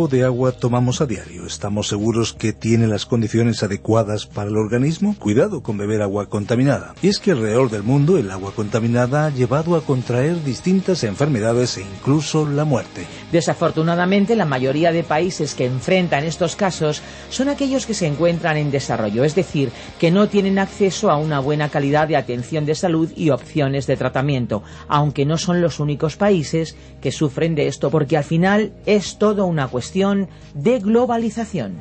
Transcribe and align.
Tipo 0.00 0.16
de 0.16 0.24
agua 0.24 0.52
tomamos 0.52 1.02
a 1.02 1.06
diario? 1.06 1.44
¿Estamos 1.44 1.88
seguros 1.88 2.32
que 2.32 2.54
tiene 2.54 2.86
las 2.86 3.04
condiciones 3.04 3.62
adecuadas 3.62 4.24
para 4.24 4.48
el 4.48 4.56
organismo? 4.56 5.14
Cuidado 5.18 5.62
con 5.62 5.76
beber 5.76 6.00
agua 6.00 6.30
contaminada. 6.30 6.94
Y 7.02 7.08
es 7.08 7.18
que 7.18 7.32
alrededor 7.32 7.68
del 7.68 7.82
mundo 7.82 8.16
el 8.16 8.30
agua 8.30 8.52
contaminada 8.56 9.26
ha 9.26 9.30
llevado 9.30 9.76
a 9.76 9.82
contraer 9.82 10.42
distintas 10.42 11.04
enfermedades 11.04 11.76
e 11.76 11.82
incluso 11.82 12.48
la 12.48 12.64
muerte. 12.64 13.06
Desafortunadamente, 13.30 14.36
la 14.36 14.46
mayoría 14.46 14.90
de 14.90 15.04
países 15.04 15.54
que 15.54 15.66
enfrentan 15.66 16.24
estos 16.24 16.56
casos 16.56 17.02
son 17.28 17.50
aquellos 17.50 17.84
que 17.84 17.92
se 17.92 18.06
encuentran 18.06 18.56
en 18.56 18.70
desarrollo, 18.70 19.24
es 19.24 19.34
decir, 19.34 19.70
que 19.98 20.10
no 20.10 20.28
tienen 20.28 20.58
acceso 20.58 21.10
a 21.10 21.18
una 21.18 21.40
buena 21.40 21.68
calidad 21.68 22.08
de 22.08 22.16
atención 22.16 22.64
de 22.64 22.74
salud 22.74 23.12
y 23.14 23.30
opciones 23.30 23.86
de 23.86 23.98
tratamiento, 23.98 24.62
aunque 24.88 25.26
no 25.26 25.36
son 25.36 25.60
los 25.60 25.78
únicos 25.78 26.16
países 26.16 26.74
que 27.02 27.12
sufren 27.12 27.54
de 27.54 27.66
esto, 27.66 27.90
porque 27.90 28.16
al 28.16 28.24
final 28.24 28.72
es 28.86 29.18
todo 29.18 29.44
una 29.44 29.68
cuestión 29.68 29.89
de 29.92 30.78
globalización. 30.78 31.78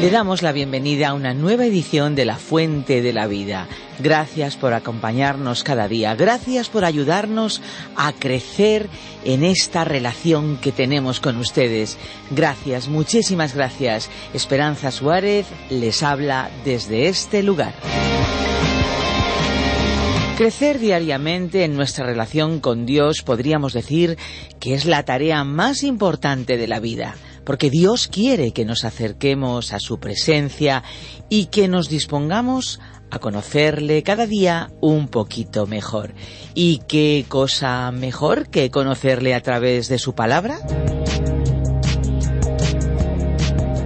Le 0.00 0.10
damos 0.10 0.42
la 0.42 0.52
bienvenida 0.52 1.08
a 1.08 1.14
una 1.14 1.34
nueva 1.34 1.64
edición 1.64 2.14
de 2.14 2.24
La 2.24 2.36
Fuente 2.36 3.02
de 3.02 3.12
la 3.12 3.26
Vida. 3.26 3.66
Gracias 3.98 4.56
por 4.56 4.72
acompañarnos 4.72 5.64
cada 5.64 5.88
día. 5.88 6.14
Gracias 6.14 6.68
por 6.68 6.84
ayudarnos 6.84 7.62
a 7.96 8.12
crecer 8.12 8.88
en 9.24 9.42
esta 9.42 9.82
relación 9.82 10.58
que 10.58 10.70
tenemos 10.70 11.18
con 11.18 11.36
ustedes. 11.38 11.98
Gracias, 12.30 12.86
muchísimas 12.86 13.54
gracias. 13.56 14.08
Esperanza 14.34 14.92
Suárez 14.92 15.46
les 15.68 16.02
habla 16.04 16.48
desde 16.64 17.08
este 17.08 17.42
lugar. 17.42 17.74
Crecer 20.36 20.80
diariamente 20.80 21.62
en 21.62 21.76
nuestra 21.76 22.04
relación 22.04 22.58
con 22.58 22.86
Dios 22.86 23.22
podríamos 23.22 23.72
decir 23.72 24.18
que 24.58 24.74
es 24.74 24.84
la 24.84 25.04
tarea 25.04 25.44
más 25.44 25.84
importante 25.84 26.56
de 26.56 26.66
la 26.66 26.80
vida, 26.80 27.14
porque 27.44 27.70
Dios 27.70 28.08
quiere 28.08 28.50
que 28.50 28.64
nos 28.64 28.84
acerquemos 28.84 29.72
a 29.72 29.78
su 29.78 30.00
presencia 30.00 30.82
y 31.28 31.46
que 31.46 31.68
nos 31.68 31.88
dispongamos 31.88 32.80
a 33.12 33.20
conocerle 33.20 34.02
cada 34.02 34.26
día 34.26 34.72
un 34.80 35.06
poquito 35.06 35.68
mejor. 35.68 36.14
¿Y 36.52 36.80
qué 36.88 37.24
cosa 37.28 37.92
mejor 37.92 38.48
que 38.48 38.72
conocerle 38.72 39.36
a 39.36 39.40
través 39.40 39.86
de 39.86 40.00
su 40.00 40.16
palabra? 40.16 40.58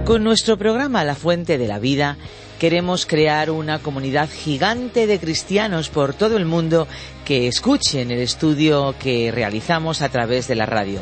Con 0.03 0.23
nuestro 0.23 0.57
programa 0.57 1.03
La 1.03 1.13
Fuente 1.13 1.59
de 1.59 1.67
la 1.67 1.77
Vida 1.77 2.17
queremos 2.59 3.05
crear 3.05 3.49
una 3.49 3.79
comunidad 3.79 4.29
gigante 4.29 5.07
de 5.07 5.19
cristianos 5.19 5.89
por 5.89 6.13
todo 6.13 6.37
el 6.37 6.45
mundo 6.45 6.87
que 7.25 7.47
escuchen 7.47 8.11
el 8.11 8.19
estudio 8.19 8.93
que 8.99 9.31
realizamos 9.31 10.01
a 10.01 10.09
través 10.09 10.47
de 10.47 10.55
la 10.55 10.65
radio. 10.65 10.99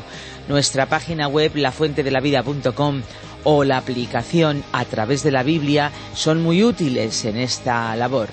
Nuestra 0.47 0.85
página 0.85 1.27
web 1.27 1.51
lafuentedelavida.com 1.55 3.01
o 3.43 3.63
la 3.63 3.77
aplicación 3.77 4.63
a 4.71 4.85
través 4.85 5.23
de 5.23 5.31
la 5.31 5.43
Biblia 5.43 5.91
son 6.13 6.41
muy 6.41 6.63
útiles 6.63 7.25
en 7.25 7.37
esta 7.37 7.95
labor 7.95 8.29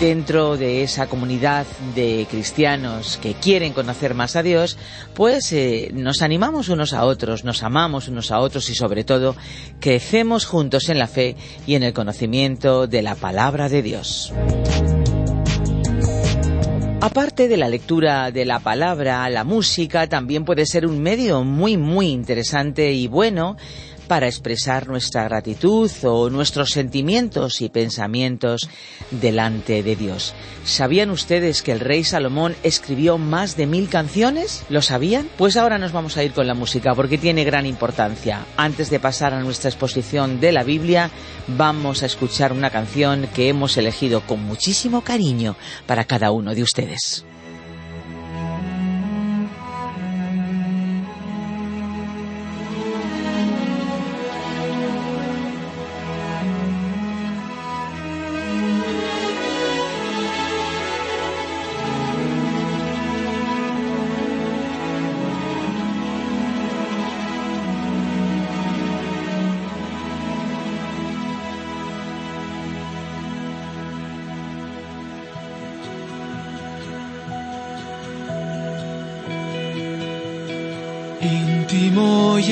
dentro 0.00 0.56
de 0.56 0.82
esa 0.82 1.08
comunidad 1.08 1.66
de 1.94 2.26
cristianos 2.30 3.18
que 3.20 3.34
quieren 3.34 3.74
conocer 3.74 4.14
más 4.14 4.34
a 4.34 4.42
Dios, 4.42 4.78
pues 5.12 5.52
eh, 5.52 5.90
nos 5.92 6.22
animamos 6.22 6.70
unos 6.70 6.94
a 6.94 7.04
otros, 7.04 7.44
nos 7.44 7.62
amamos 7.62 8.08
unos 8.08 8.30
a 8.30 8.38
otros 8.38 8.70
y 8.70 8.74
sobre 8.74 9.04
todo 9.04 9.36
crecemos 9.78 10.46
juntos 10.46 10.88
en 10.88 10.98
la 10.98 11.06
fe 11.06 11.36
y 11.66 11.74
en 11.74 11.82
el 11.82 11.92
conocimiento 11.92 12.86
de 12.86 13.02
la 13.02 13.14
palabra 13.14 13.68
de 13.68 13.82
Dios. 13.82 14.32
Aparte 17.02 17.48
de 17.48 17.56
la 17.56 17.68
lectura 17.68 18.30
de 18.30 18.44
la 18.44 18.60
palabra, 18.60 19.28
la 19.30 19.44
música 19.44 20.06
también 20.06 20.44
puede 20.44 20.64
ser 20.66 20.86
un 20.86 21.00
medio 21.00 21.44
muy 21.44 21.76
muy 21.76 22.08
interesante 22.08 22.92
y 22.92 23.06
bueno 23.06 23.56
para 24.10 24.26
expresar 24.26 24.88
nuestra 24.88 25.22
gratitud 25.22 25.88
o 26.02 26.30
nuestros 26.30 26.70
sentimientos 26.70 27.60
y 27.60 27.68
pensamientos 27.68 28.68
delante 29.12 29.84
de 29.84 29.94
Dios. 29.94 30.34
¿Sabían 30.64 31.10
ustedes 31.10 31.62
que 31.62 31.70
el 31.70 31.78
rey 31.78 32.02
Salomón 32.02 32.56
escribió 32.64 33.18
más 33.18 33.56
de 33.56 33.68
mil 33.68 33.88
canciones? 33.88 34.64
¿Lo 34.68 34.82
sabían? 34.82 35.28
Pues 35.38 35.56
ahora 35.56 35.78
nos 35.78 35.92
vamos 35.92 36.16
a 36.16 36.24
ir 36.24 36.32
con 36.32 36.48
la 36.48 36.54
música 36.54 36.92
porque 36.96 37.18
tiene 37.18 37.44
gran 37.44 37.66
importancia. 37.66 38.44
Antes 38.56 38.90
de 38.90 38.98
pasar 38.98 39.32
a 39.32 39.44
nuestra 39.44 39.70
exposición 39.70 40.40
de 40.40 40.50
la 40.50 40.64
Biblia, 40.64 41.12
vamos 41.46 42.02
a 42.02 42.06
escuchar 42.06 42.52
una 42.52 42.70
canción 42.70 43.28
que 43.32 43.48
hemos 43.48 43.76
elegido 43.76 44.22
con 44.26 44.42
muchísimo 44.42 45.02
cariño 45.02 45.54
para 45.86 46.04
cada 46.04 46.32
uno 46.32 46.52
de 46.52 46.64
ustedes. 46.64 47.24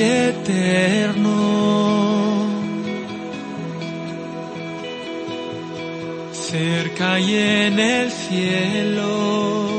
Eterno. 0.01 1.39
Cerca 6.31 7.19
y 7.19 7.35
en 7.35 7.79
el 7.79 8.11
cielo. 8.11 9.78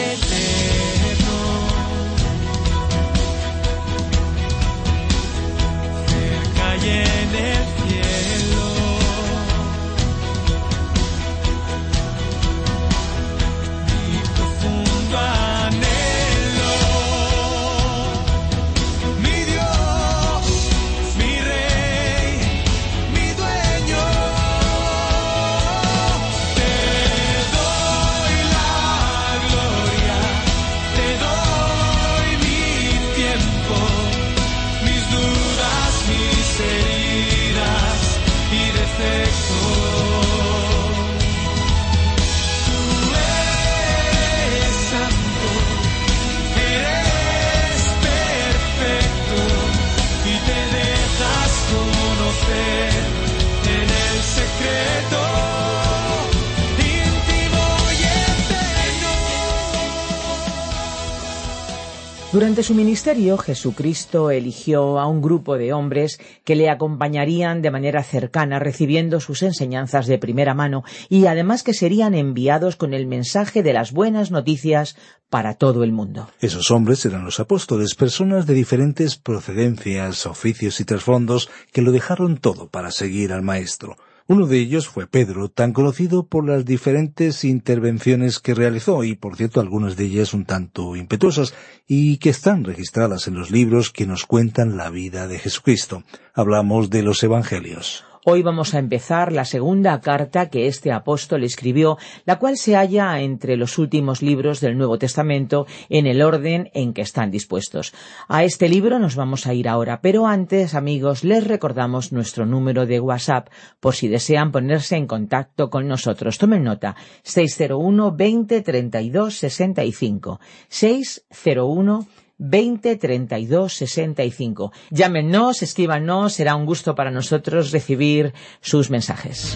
Durante 62.51 62.67
su 62.67 62.75
ministerio, 62.75 63.37
Jesucristo 63.37 64.29
eligió 64.29 64.99
a 64.99 65.07
un 65.07 65.21
grupo 65.21 65.57
de 65.57 65.71
hombres 65.71 66.19
que 66.43 66.57
le 66.57 66.69
acompañarían 66.69 67.61
de 67.61 67.71
manera 67.71 68.03
cercana, 68.03 68.59
recibiendo 68.59 69.21
sus 69.21 69.41
enseñanzas 69.41 70.05
de 70.05 70.17
primera 70.17 70.53
mano 70.53 70.83
y 71.07 71.27
además 71.27 71.63
que 71.63 71.73
serían 71.73 72.13
enviados 72.13 72.75
con 72.75 72.93
el 72.93 73.07
mensaje 73.07 73.63
de 73.63 73.71
las 73.71 73.93
buenas 73.93 74.31
noticias 74.31 74.97
para 75.29 75.53
todo 75.53 75.85
el 75.85 75.93
mundo. 75.93 76.29
Esos 76.41 76.71
hombres 76.71 77.05
eran 77.05 77.23
los 77.23 77.39
apóstoles, 77.39 77.95
personas 77.95 78.45
de 78.47 78.53
diferentes 78.53 79.15
procedencias, 79.15 80.25
oficios 80.25 80.81
y 80.81 80.83
trasfondos 80.83 81.49
que 81.71 81.81
lo 81.81 81.93
dejaron 81.93 82.35
todo 82.35 82.67
para 82.67 82.91
seguir 82.91 83.31
al 83.31 83.43
Maestro. 83.43 83.95
Uno 84.27 84.47
de 84.47 84.59
ellos 84.59 84.87
fue 84.87 85.07
Pedro, 85.07 85.49
tan 85.49 85.73
conocido 85.73 86.27
por 86.27 86.47
las 86.47 86.65
diferentes 86.65 87.43
intervenciones 87.43 88.39
que 88.39 88.53
realizó, 88.53 89.03
y 89.03 89.15
por 89.15 89.35
cierto 89.35 89.59
algunas 89.59 89.95
de 89.97 90.05
ellas 90.05 90.33
un 90.33 90.45
tanto 90.45 90.95
impetuosas, 90.95 91.53
y 91.87 92.17
que 92.17 92.29
están 92.29 92.63
registradas 92.63 93.27
en 93.27 93.35
los 93.35 93.51
libros 93.51 93.91
que 93.91 94.05
nos 94.05 94.25
cuentan 94.25 94.77
la 94.77 94.89
vida 94.89 95.27
de 95.27 95.39
Jesucristo. 95.39 96.03
Hablamos 96.33 96.89
de 96.89 97.03
los 97.03 97.23
Evangelios. 97.23 98.05
Hoy 98.23 98.43
vamos 98.43 98.75
a 98.75 98.79
empezar 98.79 99.31
la 99.31 99.45
segunda 99.45 99.99
carta 99.99 100.51
que 100.51 100.67
este 100.67 100.91
apóstol 100.91 101.43
escribió, 101.43 101.97
la 102.25 102.37
cual 102.37 102.55
se 102.55 102.75
halla 102.75 103.19
entre 103.19 103.57
los 103.57 103.79
últimos 103.79 104.21
libros 104.21 104.61
del 104.61 104.77
Nuevo 104.77 104.99
Testamento 104.99 105.65
en 105.89 106.05
el 106.05 106.21
orden 106.21 106.69
en 106.75 106.93
que 106.93 107.01
están 107.01 107.31
dispuestos. 107.31 107.95
A 108.27 108.43
este 108.43 108.69
libro 108.69 108.99
nos 108.99 109.15
vamos 109.15 109.47
a 109.47 109.55
ir 109.55 109.67
ahora, 109.67 110.01
pero 110.01 110.27
antes, 110.27 110.75
amigos, 110.75 111.23
les 111.23 111.47
recordamos 111.47 112.11
nuestro 112.11 112.45
número 112.45 112.85
de 112.85 112.99
WhatsApp 112.99 113.49
por 113.79 113.95
si 113.95 114.07
desean 114.07 114.51
ponerse 114.51 114.97
en 114.97 115.07
contacto 115.07 115.71
con 115.71 115.87
nosotros. 115.87 116.37
Tomen 116.37 116.63
nota, 116.63 116.95
601 117.23 118.11
20 118.15 118.61
32 118.61 119.33
65. 119.33 120.39
601 120.69 122.07
20 122.41 122.95
32 122.95 123.73
65. 123.73 124.71
Llámenos, 124.89 125.61
escríbanos, 125.61 126.33
será 126.33 126.55
un 126.55 126.65
gusto 126.65 126.95
para 126.95 127.11
nosotros 127.11 127.71
recibir 127.71 128.33
sus 128.61 128.89
mensajes. 128.89 129.55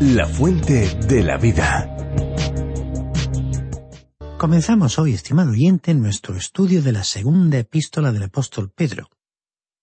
La 0.00 0.26
fuente 0.26 0.94
de 1.08 1.22
la 1.22 1.38
vida. 1.38 1.94
Comenzamos 4.36 4.98
hoy, 4.98 5.14
estimado 5.14 5.50
oyente, 5.50 5.94
nuestro 5.94 6.36
estudio 6.36 6.82
de 6.82 6.92
la 6.92 7.02
segunda 7.02 7.58
epístola 7.58 8.12
del 8.12 8.24
apóstol 8.24 8.70
Pedro. 8.70 9.08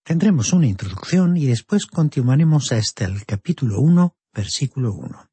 Tendremos 0.03 0.53
una 0.53 0.67
introducción 0.67 1.35
y 1.35 1.47
después 1.47 1.87
continuaremos 1.87 2.71
hasta 2.71 3.05
el 3.05 3.25
capítulo 3.25 3.79
1, 3.79 4.15
versículo 4.33 4.93
1. 4.93 5.29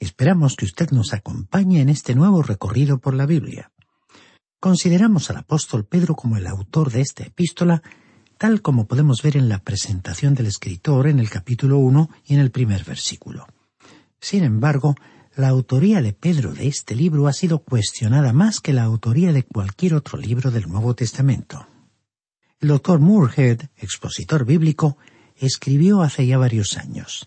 Esperamos 0.00 0.56
que 0.56 0.64
usted 0.64 0.90
nos 0.90 1.12
acompañe 1.12 1.82
en 1.82 1.90
este 1.90 2.14
nuevo 2.14 2.42
recorrido 2.42 2.98
por 2.98 3.14
la 3.14 3.26
Biblia. 3.26 3.70
Consideramos 4.60 5.30
al 5.30 5.38
apóstol 5.38 5.86
Pedro 5.86 6.14
como 6.14 6.36
el 6.36 6.46
autor 6.46 6.92
de 6.92 7.00
esta 7.00 7.24
epístola, 7.24 7.82
tal 8.36 8.60
como 8.60 8.86
podemos 8.86 9.22
ver 9.22 9.38
en 9.38 9.48
la 9.48 9.60
presentación 9.60 10.34
del 10.34 10.46
escritor 10.46 11.08
en 11.08 11.18
el 11.18 11.30
capítulo 11.30 11.78
1 11.78 12.10
y 12.26 12.34
en 12.34 12.40
el 12.40 12.50
primer 12.50 12.84
versículo. 12.84 13.46
Sin 14.20 14.44
embargo, 14.44 14.96
la 15.34 15.48
autoría 15.48 16.02
de 16.02 16.12
Pedro 16.12 16.52
de 16.52 16.68
este 16.68 16.94
libro 16.94 17.26
ha 17.26 17.32
sido 17.32 17.60
cuestionada 17.60 18.34
más 18.34 18.60
que 18.60 18.74
la 18.74 18.82
autoría 18.82 19.32
de 19.32 19.44
cualquier 19.44 19.94
otro 19.94 20.18
libro 20.18 20.50
del 20.50 20.68
Nuevo 20.68 20.94
Testamento. 20.94 21.66
El 22.60 22.68
doctor 22.68 23.00
Moorhead, 23.00 23.62
expositor 23.78 24.44
bíblico, 24.44 24.98
escribió 25.36 26.02
hace 26.02 26.26
ya 26.26 26.36
varios 26.36 26.76
años. 26.76 27.24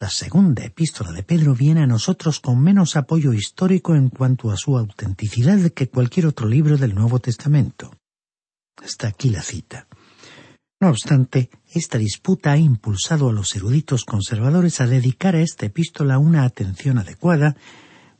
La 0.00 0.08
segunda 0.08 0.64
epístola 0.64 1.12
de 1.12 1.22
Pedro 1.22 1.54
viene 1.54 1.82
a 1.82 1.86
nosotros 1.86 2.40
con 2.40 2.58
menos 2.58 2.96
apoyo 2.96 3.34
histórico 3.34 3.94
en 3.94 4.08
cuanto 4.08 4.50
a 4.50 4.56
su 4.56 4.78
autenticidad 4.78 5.58
que 5.72 5.90
cualquier 5.90 6.24
otro 6.24 6.48
libro 6.48 6.78
del 6.78 6.94
Nuevo 6.94 7.18
Testamento. 7.18 7.94
Hasta 8.82 9.08
aquí 9.08 9.28
la 9.28 9.42
cita. 9.42 9.86
No 10.80 10.88
obstante, 10.88 11.50
esta 11.74 11.98
disputa 11.98 12.52
ha 12.52 12.56
impulsado 12.56 13.28
a 13.28 13.32
los 13.34 13.54
eruditos 13.54 14.06
conservadores 14.06 14.80
a 14.80 14.86
dedicar 14.86 15.36
a 15.36 15.42
esta 15.42 15.66
epístola 15.66 16.16
una 16.18 16.44
atención 16.44 16.96
adecuada, 16.96 17.54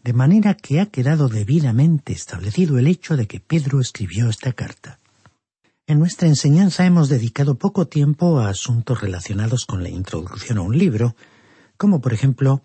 de 0.05 0.13
manera 0.13 0.53
que 0.53 0.81
ha 0.81 0.87
quedado 0.91 1.29
debidamente 1.29 2.13
establecido 2.13 2.79
el 2.79 2.89
hecho 2.89 3.17
de 3.17 3.27
que 3.27 3.41
Pedro 3.41 3.81
escribió 3.81 4.29
esta 4.29 4.53
carta. 4.53 5.01
En 5.87 5.99
nuestra 5.99 6.29
enseñanza 6.29 6.85
hemos 6.85 7.09
dedicado 7.09 7.55
poco 7.55 7.87
tiempo 7.87 8.39
a 8.39 8.51
asuntos 8.51 9.01
relacionados 9.01 9.65
con 9.65 9.83
la 9.83 9.89
introducción 9.89 10.59
a 10.59 10.63
un 10.63 10.77
libro, 10.77 11.17
como 11.81 12.03
por 12.03 12.13
ejemplo 12.13 12.63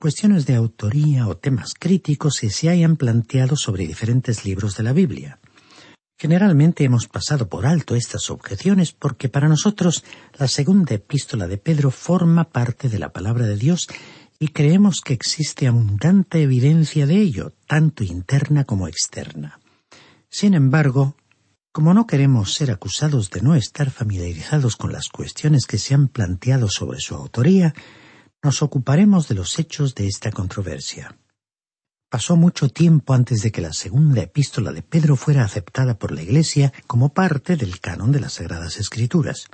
cuestiones 0.00 0.44
de 0.44 0.56
autoría 0.56 1.28
o 1.28 1.36
temas 1.36 1.72
críticos 1.78 2.40
que 2.40 2.50
se 2.50 2.68
hayan 2.68 2.96
planteado 2.96 3.54
sobre 3.54 3.86
diferentes 3.86 4.44
libros 4.44 4.76
de 4.76 4.82
la 4.82 4.92
Biblia. 4.92 5.38
Generalmente 6.18 6.82
hemos 6.82 7.06
pasado 7.06 7.48
por 7.48 7.64
alto 7.64 7.94
estas 7.94 8.28
objeciones 8.28 8.90
porque 8.90 9.28
para 9.28 9.46
nosotros 9.46 10.02
la 10.36 10.48
segunda 10.48 10.96
epístola 10.96 11.46
de 11.46 11.58
Pedro 11.58 11.92
forma 11.92 12.50
parte 12.50 12.88
de 12.88 12.98
la 12.98 13.12
palabra 13.12 13.46
de 13.46 13.56
Dios 13.56 13.86
y 14.40 14.48
creemos 14.48 15.00
que 15.00 15.14
existe 15.14 15.68
abundante 15.68 16.42
evidencia 16.42 17.06
de 17.06 17.20
ello, 17.20 17.52
tanto 17.68 18.02
interna 18.02 18.64
como 18.64 18.88
externa. 18.88 19.60
Sin 20.28 20.54
embargo, 20.54 21.14
como 21.70 21.94
no 21.94 22.08
queremos 22.08 22.54
ser 22.54 22.72
acusados 22.72 23.30
de 23.30 23.42
no 23.42 23.54
estar 23.54 23.92
familiarizados 23.92 24.74
con 24.74 24.90
las 24.90 25.08
cuestiones 25.08 25.66
que 25.66 25.78
se 25.78 25.94
han 25.94 26.08
planteado 26.08 26.68
sobre 26.68 26.98
su 26.98 27.14
autoría, 27.14 27.74
nos 28.42 28.62
ocuparemos 28.62 29.28
de 29.28 29.34
los 29.34 29.58
hechos 29.58 29.94
de 29.94 30.06
esta 30.06 30.30
controversia. 30.30 31.16
Pasó 32.08 32.36
mucho 32.36 32.68
tiempo 32.68 33.14
antes 33.14 33.42
de 33.42 33.52
que 33.52 33.60
la 33.60 33.72
segunda 33.72 34.22
epístola 34.22 34.72
de 34.72 34.82
Pedro 34.82 35.14
fuera 35.14 35.44
aceptada 35.44 35.98
por 35.98 36.10
la 36.10 36.22
Iglesia 36.22 36.72
como 36.86 37.14
parte 37.14 37.56
del 37.56 37.78
canon 37.80 38.10
de 38.10 38.18
las 38.20 38.34
Sagradas 38.34 38.78
Escrituras. 38.78 39.46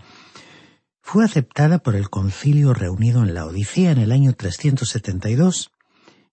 Fue 1.02 1.24
aceptada 1.24 1.80
por 1.80 1.94
el 1.96 2.08
concilio 2.08 2.72
reunido 2.72 3.22
en 3.22 3.34
la 3.34 3.44
Odisea 3.44 3.90
en 3.90 3.98
el 3.98 4.10
año 4.10 4.32
372 4.32 5.70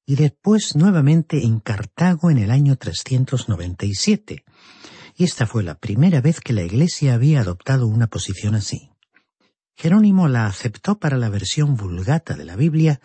y 0.05 0.15
después 0.15 0.75
nuevamente 0.75 1.43
en 1.43 1.59
Cartago 1.59 2.31
en 2.31 2.37
el 2.37 2.51
año 2.51 2.77
397. 2.77 4.45
Y 5.15 5.23
esta 5.25 5.45
fue 5.45 5.63
la 5.63 5.75
primera 5.75 6.21
vez 6.21 6.39
que 6.39 6.53
la 6.53 6.63
Iglesia 6.63 7.15
había 7.15 7.41
adoptado 7.41 7.85
una 7.85 8.07
posición 8.07 8.55
así. 8.55 8.92
Jerónimo 9.75 10.27
la 10.27 10.45
aceptó 10.45 10.99
para 10.99 11.17
la 11.17 11.29
versión 11.29 11.75
vulgata 11.75 12.35
de 12.35 12.45
la 12.45 12.55
Biblia, 12.55 13.01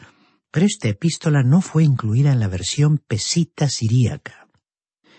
pero 0.50 0.66
esta 0.66 0.88
epístola 0.88 1.42
no 1.42 1.60
fue 1.60 1.84
incluida 1.84 2.32
en 2.32 2.40
la 2.40 2.48
versión 2.48 2.98
pesita 2.98 3.68
siríaca. 3.68 4.48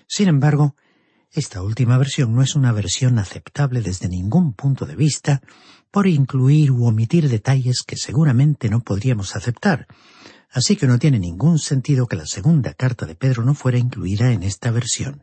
Sin 0.08 0.28
embargo, 0.28 0.76
esta 1.32 1.62
última 1.62 1.98
versión 1.98 2.34
no 2.34 2.42
es 2.42 2.56
una 2.56 2.72
versión 2.72 3.20
aceptable 3.20 3.82
desde 3.82 4.10
ningún 4.10 4.54
punto 4.54 4.86
de 4.86 4.96
vista 4.96 5.42
por 5.92 6.08
incluir 6.08 6.72
u 6.72 6.86
omitir 6.86 7.30
detalles 7.30 7.84
que 7.84 7.98
seguramente 7.98 8.70
no 8.70 8.82
podríamos 8.82 9.36
aceptar, 9.36 9.88
así 10.50 10.76
que 10.76 10.88
no 10.88 10.98
tiene 10.98 11.20
ningún 11.20 11.60
sentido 11.60 12.08
que 12.08 12.16
la 12.16 12.26
segunda 12.26 12.74
carta 12.74 13.06
de 13.06 13.16
Pedro 13.16 13.44
no 13.44 13.54
fuera 13.54 13.78
incluida 13.78 14.32
en 14.32 14.42
esta 14.44 14.72
versión. 14.72 15.22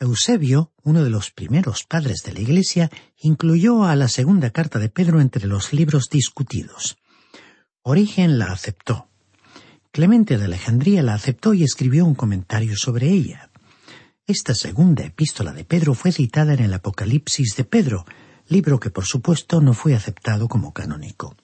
Eusebio, 0.00 0.70
uno 0.84 1.02
de 1.02 1.10
los 1.10 1.32
primeros 1.32 1.82
padres 1.82 2.22
de 2.24 2.32
la 2.32 2.40
Iglesia, 2.40 2.88
incluyó 3.18 3.84
a 3.84 3.96
la 3.96 4.08
segunda 4.08 4.50
carta 4.50 4.78
de 4.78 4.88
Pedro 4.88 5.20
entre 5.20 5.48
los 5.48 5.72
libros 5.72 6.08
discutidos. 6.08 6.98
Origen 7.82 8.38
la 8.38 8.52
aceptó. 8.52 9.08
Clemente 9.90 10.38
de 10.38 10.44
Alejandría 10.44 11.02
la 11.02 11.14
aceptó 11.14 11.52
y 11.52 11.64
escribió 11.64 12.04
un 12.04 12.14
comentario 12.14 12.76
sobre 12.76 13.08
ella. 13.08 13.50
Esta 14.24 14.54
segunda 14.54 15.02
epístola 15.02 15.52
de 15.52 15.64
Pedro 15.64 15.94
fue 15.94 16.12
citada 16.12 16.54
en 16.54 16.60
el 16.60 16.74
Apocalipsis 16.74 17.56
de 17.56 17.64
Pedro, 17.64 18.04
libro 18.46 18.78
que 18.78 18.90
por 18.90 19.04
supuesto 19.04 19.60
no 19.60 19.72
fue 19.72 19.94
aceptado 19.96 20.46
como 20.48 20.72
canónico. 20.72 21.34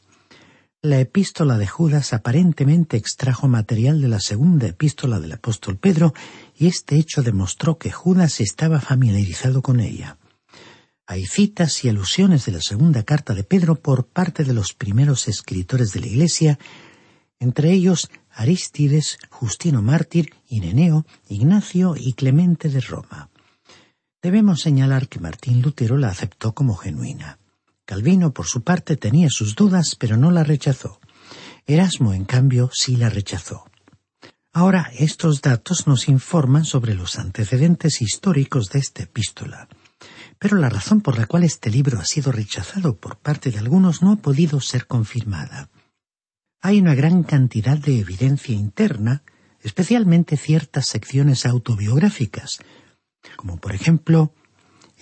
La 0.84 1.00
epístola 1.00 1.56
de 1.56 1.66
Judas 1.66 2.12
aparentemente 2.12 2.98
extrajo 2.98 3.48
material 3.48 4.02
de 4.02 4.08
la 4.08 4.20
segunda 4.20 4.66
epístola 4.66 5.18
del 5.18 5.32
apóstol 5.32 5.78
Pedro 5.78 6.12
y 6.58 6.66
este 6.66 6.96
hecho 6.96 7.22
demostró 7.22 7.78
que 7.78 7.90
Judas 7.90 8.38
estaba 8.42 8.82
familiarizado 8.82 9.62
con 9.62 9.80
ella. 9.80 10.18
Hay 11.06 11.24
citas 11.24 11.86
y 11.86 11.88
alusiones 11.88 12.44
de 12.44 12.52
la 12.52 12.60
segunda 12.60 13.02
carta 13.02 13.32
de 13.32 13.44
Pedro 13.44 13.76
por 13.76 14.08
parte 14.08 14.44
de 14.44 14.52
los 14.52 14.74
primeros 14.74 15.26
escritores 15.26 15.94
de 15.94 16.00
la 16.00 16.06
Iglesia, 16.06 16.58
entre 17.40 17.72
ellos 17.72 18.10
Arístides, 18.28 19.16
Justino 19.30 19.80
Mártir, 19.80 20.34
Ireneo, 20.50 21.06
Ignacio 21.30 21.94
y 21.96 22.12
Clemente 22.12 22.68
de 22.68 22.82
Roma. 22.82 23.30
Debemos 24.20 24.60
señalar 24.60 25.08
que 25.08 25.18
Martín 25.18 25.62
Lutero 25.62 25.96
la 25.96 26.08
aceptó 26.08 26.54
como 26.54 26.76
genuina. 26.76 27.38
Calvino, 27.84 28.32
por 28.32 28.46
su 28.46 28.62
parte, 28.62 28.96
tenía 28.96 29.28
sus 29.30 29.54
dudas, 29.54 29.96
pero 29.98 30.16
no 30.16 30.30
la 30.30 30.44
rechazó. 30.44 31.00
Erasmo, 31.66 32.14
en 32.14 32.24
cambio, 32.24 32.70
sí 32.72 32.96
la 32.96 33.10
rechazó. 33.10 33.64
Ahora, 34.52 34.90
estos 34.96 35.42
datos 35.42 35.86
nos 35.86 36.08
informan 36.08 36.64
sobre 36.64 36.94
los 36.94 37.18
antecedentes 37.18 38.00
históricos 38.00 38.70
de 38.70 38.78
esta 38.78 39.02
epístola. 39.02 39.68
Pero 40.38 40.56
la 40.56 40.68
razón 40.68 41.00
por 41.00 41.18
la 41.18 41.26
cual 41.26 41.44
este 41.44 41.70
libro 41.70 41.98
ha 41.98 42.04
sido 42.04 42.30
rechazado 42.30 42.96
por 42.96 43.16
parte 43.16 43.50
de 43.50 43.58
algunos 43.58 44.02
no 44.02 44.12
ha 44.12 44.16
podido 44.16 44.60
ser 44.60 44.86
confirmada. 44.86 45.70
Hay 46.60 46.80
una 46.80 46.94
gran 46.94 47.24
cantidad 47.24 47.76
de 47.76 47.98
evidencia 47.98 48.54
interna, 48.54 49.22
especialmente 49.60 50.36
ciertas 50.36 50.86
secciones 50.86 51.46
autobiográficas, 51.46 52.60
como 53.36 53.58
por 53.58 53.74
ejemplo 53.74 54.32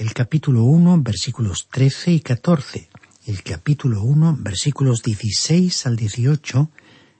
el 0.03 0.15
capítulo 0.15 0.65
1, 0.65 1.01
versículos 1.01 1.69
13 1.71 2.11
y 2.11 2.21
14, 2.21 2.91
el 3.27 3.45
capítulo 3.45 4.03
1, 4.03 4.37
versículos 4.41 5.01
16 5.01 5.87
al 5.87 5.95
18 5.95 6.71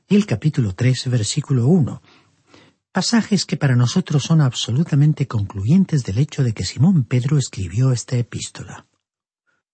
y 0.09 0.17
el 0.17 0.27
capítulo 0.27 0.75
3, 0.75 1.09
versículo 1.09 1.69
1. 1.69 2.03
Pasajes 2.91 3.47
que 3.47 3.57
para 3.57 3.77
nosotros 3.77 4.25
son 4.25 4.41
absolutamente 4.41 5.29
concluyentes 5.29 6.03
del 6.03 6.19
hecho 6.19 6.43
de 6.43 6.55
que 6.55 6.65
Simón 6.65 7.05
Pedro 7.05 7.39
escribió 7.39 7.93
esta 7.93 8.17
epístola. 8.17 8.85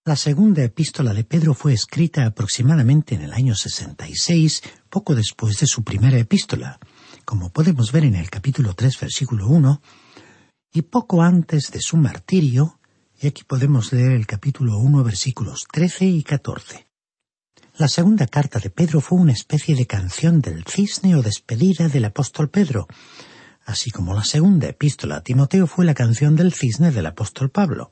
La 0.05 0.15
segunda 0.15 0.62
epístola 0.62 1.15
de 1.15 1.25
Pedro 1.25 1.55
fue 1.55 1.73
escrita 1.73 2.27
aproximadamente 2.27 3.15
en 3.15 3.23
el 3.23 3.33
año 3.33 3.55
66, 3.55 4.62
poco 4.91 5.15
después 5.15 5.59
de 5.61 5.67
su 5.67 5.83
primera 5.83 6.19
epístola, 6.19 6.79
como 7.25 7.55
podemos 7.55 7.91
ver 7.91 8.05
en 8.05 8.17
el 8.17 8.29
capítulo 8.29 8.75
3, 8.75 9.00
versículo 9.00 9.49
1, 9.49 9.81
y 10.75 10.83
poco 10.83 11.23
antes 11.23 11.71
de 11.71 11.81
su 11.81 11.97
martirio 11.97 12.77
y 13.21 13.27
aquí 13.27 13.43
podemos 13.45 13.93
leer 13.93 14.13
el 14.13 14.27
capítulo 14.27 14.79
1, 14.79 15.03
versículos 15.03 15.67
13 15.73 16.05
y 16.05 16.23
14. 16.23 16.87
La 17.77 17.89
segunda 17.89 18.27
carta 18.27 18.59
de 18.61 18.71
Pedro 18.71 19.01
fue 19.01 19.19
una 19.19 19.33
especie 19.33 19.75
de 19.75 19.87
canción 19.87 20.41
del 20.41 20.65
cisne 20.65 21.17
o 21.17 21.23
despedida 21.23 21.89
del 21.89 22.05
apóstol 22.05 22.49
Pedro, 22.49 22.87
así 23.65 23.91
como 23.91 24.15
la 24.15 24.25
segunda 24.25 24.69
epístola 24.69 25.17
a 25.17 25.23
Timoteo 25.23 25.67
fue 25.67 25.85
la 25.85 25.95
canción 25.95 26.37
del 26.37 26.53
cisne 26.53 26.93
del 26.93 27.07
apóstol 27.07 27.51
Pablo. 27.51 27.91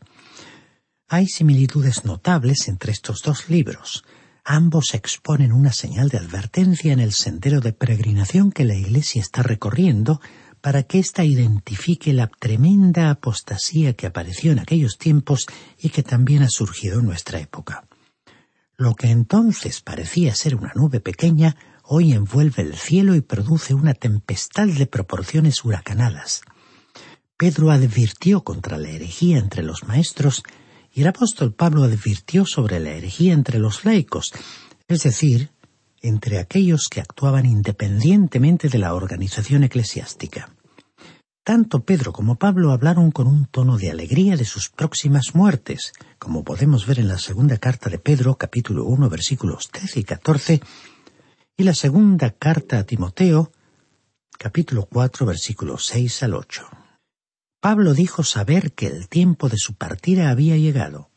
Hay 1.09 1.27
similitudes 1.27 2.05
notables 2.05 2.69
entre 2.69 2.93
estos 2.93 3.23
dos 3.23 3.49
libros. 3.49 4.05
Ambos 4.45 4.95
exponen 4.95 5.53
una 5.53 5.73
señal 5.73 6.09
de 6.09 6.19
advertencia 6.19 6.93
en 6.93 7.01
el 7.01 7.13
sendero 7.13 7.61
de 7.61 7.73
peregrinación 7.73 8.53
que 8.53 8.65
la 8.65 8.75
Iglesia 8.75 9.21
está 9.21 9.43
recorriendo 9.43 10.21
para 10.61 10.83
que 10.83 10.99
ésta 10.99 11.25
identifique 11.25 12.13
la 12.13 12.27
tremenda 12.27 13.11
apostasía 13.11 13.95
que 13.95 14.07
apareció 14.07 14.53
en 14.53 14.59
aquellos 14.59 14.99
tiempos 14.99 15.47
y 15.79 15.91
que 15.91 16.03
también 16.03 16.43
ha 16.43 16.49
surgido 16.49 17.01
en 17.01 17.07
nuestra 17.07 17.41
época. 17.41 17.87
Lo 18.77 18.95
que 18.95 19.11
entonces 19.11 19.81
parecía 19.81 20.35
ser 20.35 20.55
una 20.55 20.73
nube 20.75 21.01
pequeña, 21.01 21.57
hoy 21.83 22.13
envuelve 22.13 22.63
el 22.63 22.77
cielo 22.77 23.15
y 23.15 23.21
produce 23.21 23.75
una 23.75 23.95
tempestad 23.95 24.67
de 24.67 24.87
proporciones 24.87 25.65
huracanadas. 25.65 26.43
Pedro 27.37 27.71
advirtió 27.71 28.45
contra 28.45 28.77
la 28.77 28.91
herejía 28.91 29.39
entre 29.39 29.63
los 29.63 29.85
maestros 29.85 30.43
y 30.93 31.03
el 31.03 31.09
apóstol 31.09 31.53
Pablo 31.53 31.85
advirtió 31.85 32.47
sobre 32.47 32.81
la 32.81 32.91
herejía 32.91 33.35
entre 33.35 33.59
los 33.59 33.85
laicos, 33.85 34.33
es 34.89 35.03
decir, 35.03 35.51
entre 36.07 36.39
aquellos 36.39 36.89
que 36.89 37.01
actuaban 37.01 37.47
independientemente 37.47 38.69
de 38.69 38.79
la 38.79 38.95
organización 38.95 39.65
eclesiástica. 39.65 40.55
Tanto 41.45 41.85
Pedro 41.85 42.13
como 42.13 42.37
Pablo 42.37 42.73
hablaron 42.73 43.11
con 43.11 43.27
un 43.27 43.47
tono 43.47 43.77
de 43.77 43.91
alegría 43.91 44.37
de 44.37 44.45
sus 44.45 44.69
próximas 44.69 45.35
muertes, 45.35 45.93
como 46.19 46.45
podemos 46.45 46.87
ver 46.87 46.99
en 46.99 47.09
la 47.09 47.19
segunda 47.19 47.59
carta 47.59 47.89
de 47.89 47.99
Pedro, 47.99 48.37
capítulo 48.37 48.85
1, 48.85 49.09
versículos 49.09 49.69
13 49.71 50.01
y 50.01 50.05
14, 50.05 50.61
y 51.57 51.63
la 51.63 51.75
segunda 51.75 52.31
carta 52.31 52.79
a 52.79 52.85
Timoteo, 52.85 53.53
capítulo 54.39 54.87
4, 54.87 55.27
versículos 55.27 55.87
6 55.87 56.23
al 56.25 56.35
8. 56.35 56.69
Pablo 57.61 57.95
dijo 57.95 58.23
saber 58.23 58.73
que 58.73 58.87
el 58.87 59.09
tiempo 59.09 59.49
de 59.49 59.57
su 59.57 59.75
partida 59.75 60.31
había 60.31 60.57
llegado. 60.57 61.11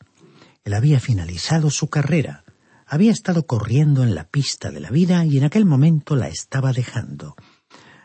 Él 0.64 0.74
había 0.74 1.00
finalizado 1.00 1.70
su 1.70 1.88
carrera, 1.88 2.44
había 2.90 3.12
estado 3.12 3.46
corriendo 3.46 4.02
en 4.02 4.14
la 4.14 4.24
pista 4.24 4.70
de 4.70 4.80
la 4.80 4.90
vida 4.90 5.24
y 5.24 5.38
en 5.38 5.44
aquel 5.44 5.64
momento 5.64 6.14
la 6.14 6.28
estaba 6.28 6.74
dejando 6.74 7.36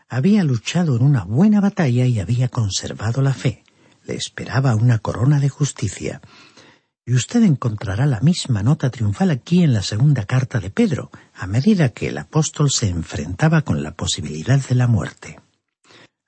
había 0.08 0.44
luchado 0.44 0.96
en 0.96 1.02
una 1.02 1.24
buena 1.24 1.60
batalla 1.60 2.06
y 2.06 2.20
había 2.20 2.48
conservado 2.48 3.22
la 3.22 3.34
fe. 3.34 3.64
Le 4.04 4.14
esperaba 4.14 4.74
una 4.76 4.98
corona 4.98 5.40
de 5.40 5.48
justicia. 5.48 6.20
Y 7.04 7.14
usted 7.14 7.42
encontrará 7.42 8.06
la 8.06 8.20
misma 8.20 8.62
nota 8.62 8.90
triunfal 8.90 9.30
aquí 9.30 9.62
en 9.62 9.72
la 9.72 9.82
segunda 9.82 10.24
carta 10.24 10.58
de 10.60 10.70
Pedro, 10.70 11.10
a 11.34 11.46
medida 11.46 11.90
que 11.90 12.08
el 12.08 12.18
apóstol 12.18 12.70
se 12.70 12.88
enfrentaba 12.88 13.62
con 13.62 13.82
la 13.82 13.94
posibilidad 13.94 14.60
de 14.60 14.74
la 14.74 14.86
muerte. 14.86 15.40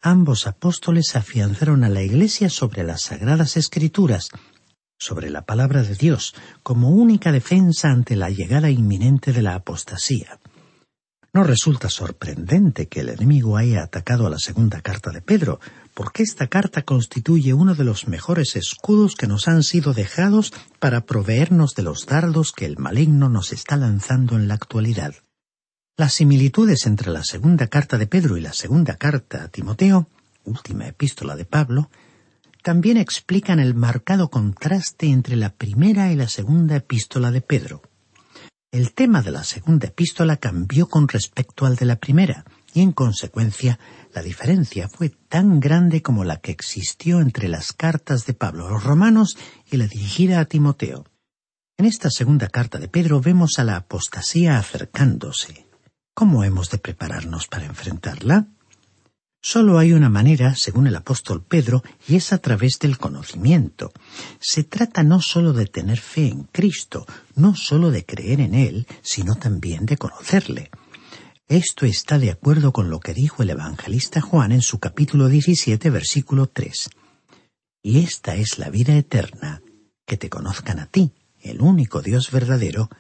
Ambos 0.01 0.47
apóstoles 0.47 1.17
afianzaron 1.17 1.83
a 1.83 1.89
la 1.89 2.03
Iglesia 2.03 2.49
sobre 2.49 2.85
las 2.85 3.03
sagradas 3.03 3.57
escrituras, 3.57 4.31
sobre 4.99 5.31
la 5.31 5.43
palabra 5.47 5.83
de 5.83 5.95
Dios, 5.95 6.35
como 6.63 6.91
única 6.91 7.33
defensa 7.33 7.91
ante 7.91 8.17
la 8.17 8.31
llegada 8.31 8.71
inminente 8.71 9.33
de 9.33 9.43
la 9.43 9.55
apostasía. 9.55 10.39
No 11.33 11.45
resulta 11.45 11.89
sorprendente 11.89 12.89
que 12.89 13.01
el 13.01 13.11
enemigo 13.11 13.57
haya 13.57 13.83
atacado 13.83 14.27
a 14.27 14.31
la 14.31 14.39
segunda 14.39 14.81
carta 14.81 15.11
de 15.11 15.21
Pedro, 15.21 15.61
porque 15.95 16.23
esta 16.23 16.47
carta 16.47 16.83
constituye 16.83 17.55
uno 17.55 17.75
de 17.75 17.85
los 17.85 18.09
mejores 18.09 18.57
escudos 18.57 19.15
que 19.15 19.27
nos 19.27 19.47
han 19.47 19.63
sido 19.63 19.93
dejados 19.93 20.53
para 20.79 21.03
proveernos 21.03 21.75
de 21.75 21.83
los 21.83 22.07
dardos 22.07 22.53
que 22.53 22.65
el 22.65 22.79
maligno 22.79 23.29
nos 23.29 23.53
está 23.53 23.77
lanzando 23.77 24.37
en 24.37 24.49
la 24.49 24.55
actualidad. 24.55 25.15
Las 25.97 26.15
similitudes 26.15 26.87
entre 26.87 27.11
la 27.11 27.25
segunda 27.25 27.67
carta 27.67 27.99
de 27.99 28.07
Pedro 28.07 28.37
y 28.37 28.41
la 28.41 28.53
segunda 28.53 28.97
carta 28.97 29.45
a 29.45 29.49
Timoteo, 29.49 30.09
última 30.45 30.87
epístola 30.87 31.37
de 31.37 31.45
Pablo, 31.45 31.91
también 32.63 32.97
explican 32.97 33.61
el 33.61 33.75
marcado 33.75 34.31
contraste 34.31 35.07
entre 35.07 35.37
la 35.37 35.51
primera 35.51 36.13
y 36.13 36.17
la 36.17 36.29
segunda 36.29 36.77
epístola 36.77 37.31
de 37.31 37.41
Pedro. 37.41 37.83
El 38.71 38.93
tema 38.93 39.23
de 39.23 39.31
la 39.31 39.45
segunda 39.45 39.87
epístola 39.87 40.37
cambió 40.37 40.89
con 40.89 41.09
respecto 41.09 41.65
al 41.65 41.77
de 41.77 41.87
la 41.87 41.97
primera, 41.97 42.45
y 42.75 42.83
en 42.83 42.93
consecuencia 42.93 43.79
la 44.13 44.23
diferencia 44.23 44.89
fue 44.89 45.09
tan 45.09 45.59
grande 45.61 46.03
como 46.03 46.25
la 46.25 46.37
que 46.37 46.53
existió 46.53 47.21
entre 47.21 47.49
las 47.49 47.73
cartas 47.73 48.27
de 48.27 48.35
Pablo 48.35 48.67
a 48.67 48.71
los 48.71 48.85
romanos 48.85 49.37
y 49.71 49.79
la 49.79 49.87
dirigida 49.87 50.41
a 50.41 50.45
Timoteo. 50.45 51.07
En 51.79 51.87
esta 51.87 52.11
segunda 52.11 52.49
carta 52.49 52.79
de 52.79 52.89
Pedro 52.89 53.21
vemos 53.21 53.59
a 53.59 53.65
la 53.65 53.77
apostasía 53.77 54.59
acercándose. 54.59 55.67
¿Cómo 56.13 56.45
hemos 56.45 56.71
de 56.71 56.79
prepararnos 56.79 57.47
para 57.47 57.67
enfrentarla? 57.67 58.49
Solo 59.51 59.79
hay 59.79 59.95
una 59.95 60.11
manera, 60.11 60.55
según 60.55 60.89
el 60.89 60.97
apóstol 60.97 61.43
Pedro, 61.43 61.83
y 62.07 62.17
es 62.17 62.35
a 62.35 62.39
través 62.39 62.79
del 62.81 62.99
conocimiento. 62.99 63.95
Se 64.39 64.63
trata 64.63 65.03
no 65.03 65.23
sólo 65.23 65.55
de 65.55 65.65
tener 65.65 66.01
fe 66.01 66.29
en 66.29 66.43
Cristo, 66.43 67.07
no 67.35 67.57
sólo 67.57 67.91
de 67.91 68.05
creer 68.05 68.43
en 68.43 68.53
Él, 68.53 68.87
sino 69.01 69.37
también 69.37 69.87
de 69.87 69.97
conocerle. 69.97 70.71
Esto 71.49 71.87
está 71.87 72.19
de 72.19 72.31
acuerdo 72.31 72.75
con 72.75 72.91
lo 72.91 73.01
que 73.01 73.15
dijo 73.15 73.43
el 73.43 73.49
evangelista 73.49 74.21
Juan 74.21 74.53
en 74.53 74.61
su 74.61 74.81
capítulo 74.81 75.29
17, 75.29 75.89
versículo 75.89 76.49
3. 76.49 76.91
Y 77.83 78.01
esta 78.01 78.35
es 78.35 78.59
la 78.59 78.69
vida 78.69 78.99
eterna, 78.99 79.63
que 80.05 80.19
te 80.19 80.29
conozcan 80.29 80.79
a 80.79 80.89
ti, 80.89 81.13
el 81.41 81.63
único 81.63 82.03
Dios 82.03 82.31
verdadero, 82.31 82.91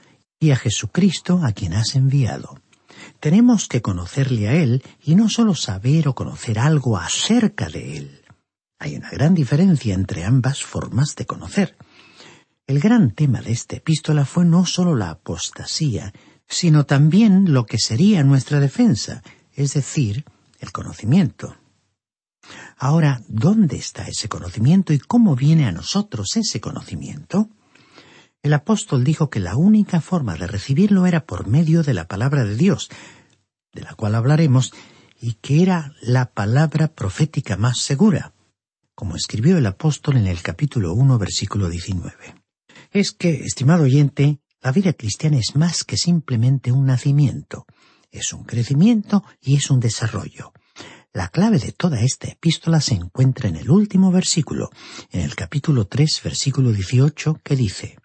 y 0.40 0.52
a 0.52 0.56
Jesucristo 0.56 1.42
a 1.44 1.52
quien 1.52 1.74
has 1.74 1.94
enviado. 1.94 2.58
Tenemos 3.20 3.68
que 3.68 3.82
conocerle 3.82 4.48
a 4.48 4.54
Él 4.54 4.82
y 5.02 5.14
no 5.14 5.28
solo 5.28 5.54
saber 5.54 6.08
o 6.08 6.14
conocer 6.14 6.58
algo 6.58 6.96
acerca 6.96 7.68
de 7.68 7.98
Él. 7.98 8.22
Hay 8.78 8.96
una 8.96 9.10
gran 9.10 9.34
diferencia 9.34 9.94
entre 9.94 10.24
ambas 10.24 10.62
formas 10.62 11.16
de 11.16 11.26
conocer. 11.26 11.76
El 12.66 12.80
gran 12.80 13.12
tema 13.12 13.40
de 13.40 13.52
esta 13.52 13.76
epístola 13.76 14.24
fue 14.24 14.44
no 14.44 14.66
sólo 14.66 14.94
la 14.94 15.10
apostasía, 15.10 16.12
sino 16.46 16.86
también 16.86 17.52
lo 17.52 17.66
que 17.66 17.78
sería 17.78 18.22
nuestra 18.22 18.60
defensa, 18.60 19.22
es 19.52 19.74
decir, 19.74 20.24
el 20.60 20.72
conocimiento. 20.72 21.56
Ahora, 22.78 23.22
¿dónde 23.28 23.76
está 23.76 24.06
ese 24.06 24.28
conocimiento 24.28 24.92
y 24.92 24.98
cómo 24.98 25.34
viene 25.34 25.66
a 25.66 25.72
nosotros 25.72 26.36
ese 26.36 26.60
conocimiento? 26.60 27.48
El 28.48 28.54
apóstol 28.54 29.04
dijo 29.04 29.28
que 29.28 29.40
la 29.40 29.56
única 29.56 30.00
forma 30.00 30.34
de 30.34 30.46
recibirlo 30.46 31.04
era 31.04 31.26
por 31.26 31.46
medio 31.46 31.82
de 31.82 31.92
la 31.92 32.08
palabra 32.08 32.46
de 32.46 32.56
Dios, 32.56 32.88
de 33.74 33.82
la 33.82 33.92
cual 33.92 34.14
hablaremos, 34.14 34.72
y 35.20 35.34
que 35.34 35.60
era 35.60 35.92
la 36.00 36.32
palabra 36.32 36.88
profética 36.88 37.58
más 37.58 37.80
segura, 37.80 38.32
como 38.94 39.16
escribió 39.16 39.58
el 39.58 39.66
apóstol 39.66 40.16
en 40.16 40.26
el 40.26 40.40
capítulo 40.40 40.94
1, 40.94 41.18
versículo 41.18 41.68
19. 41.68 42.36
Es 42.90 43.12
que, 43.12 43.44
estimado 43.44 43.82
oyente, 43.82 44.40
la 44.62 44.72
vida 44.72 44.94
cristiana 44.94 45.36
es 45.36 45.54
más 45.54 45.84
que 45.84 45.98
simplemente 45.98 46.72
un 46.72 46.86
nacimiento, 46.86 47.66
es 48.10 48.32
un 48.32 48.44
crecimiento 48.44 49.24
y 49.42 49.56
es 49.56 49.70
un 49.70 49.78
desarrollo. 49.78 50.54
La 51.12 51.28
clave 51.28 51.58
de 51.58 51.72
toda 51.72 52.00
esta 52.00 52.28
epístola 52.28 52.80
se 52.80 52.94
encuentra 52.94 53.50
en 53.50 53.56
el 53.56 53.68
último 53.68 54.10
versículo, 54.10 54.70
en 55.10 55.20
el 55.20 55.34
capítulo 55.34 55.86
3, 55.86 56.22
versículo 56.24 56.72
18, 56.72 57.40
que 57.44 57.54
dice, 57.54 57.97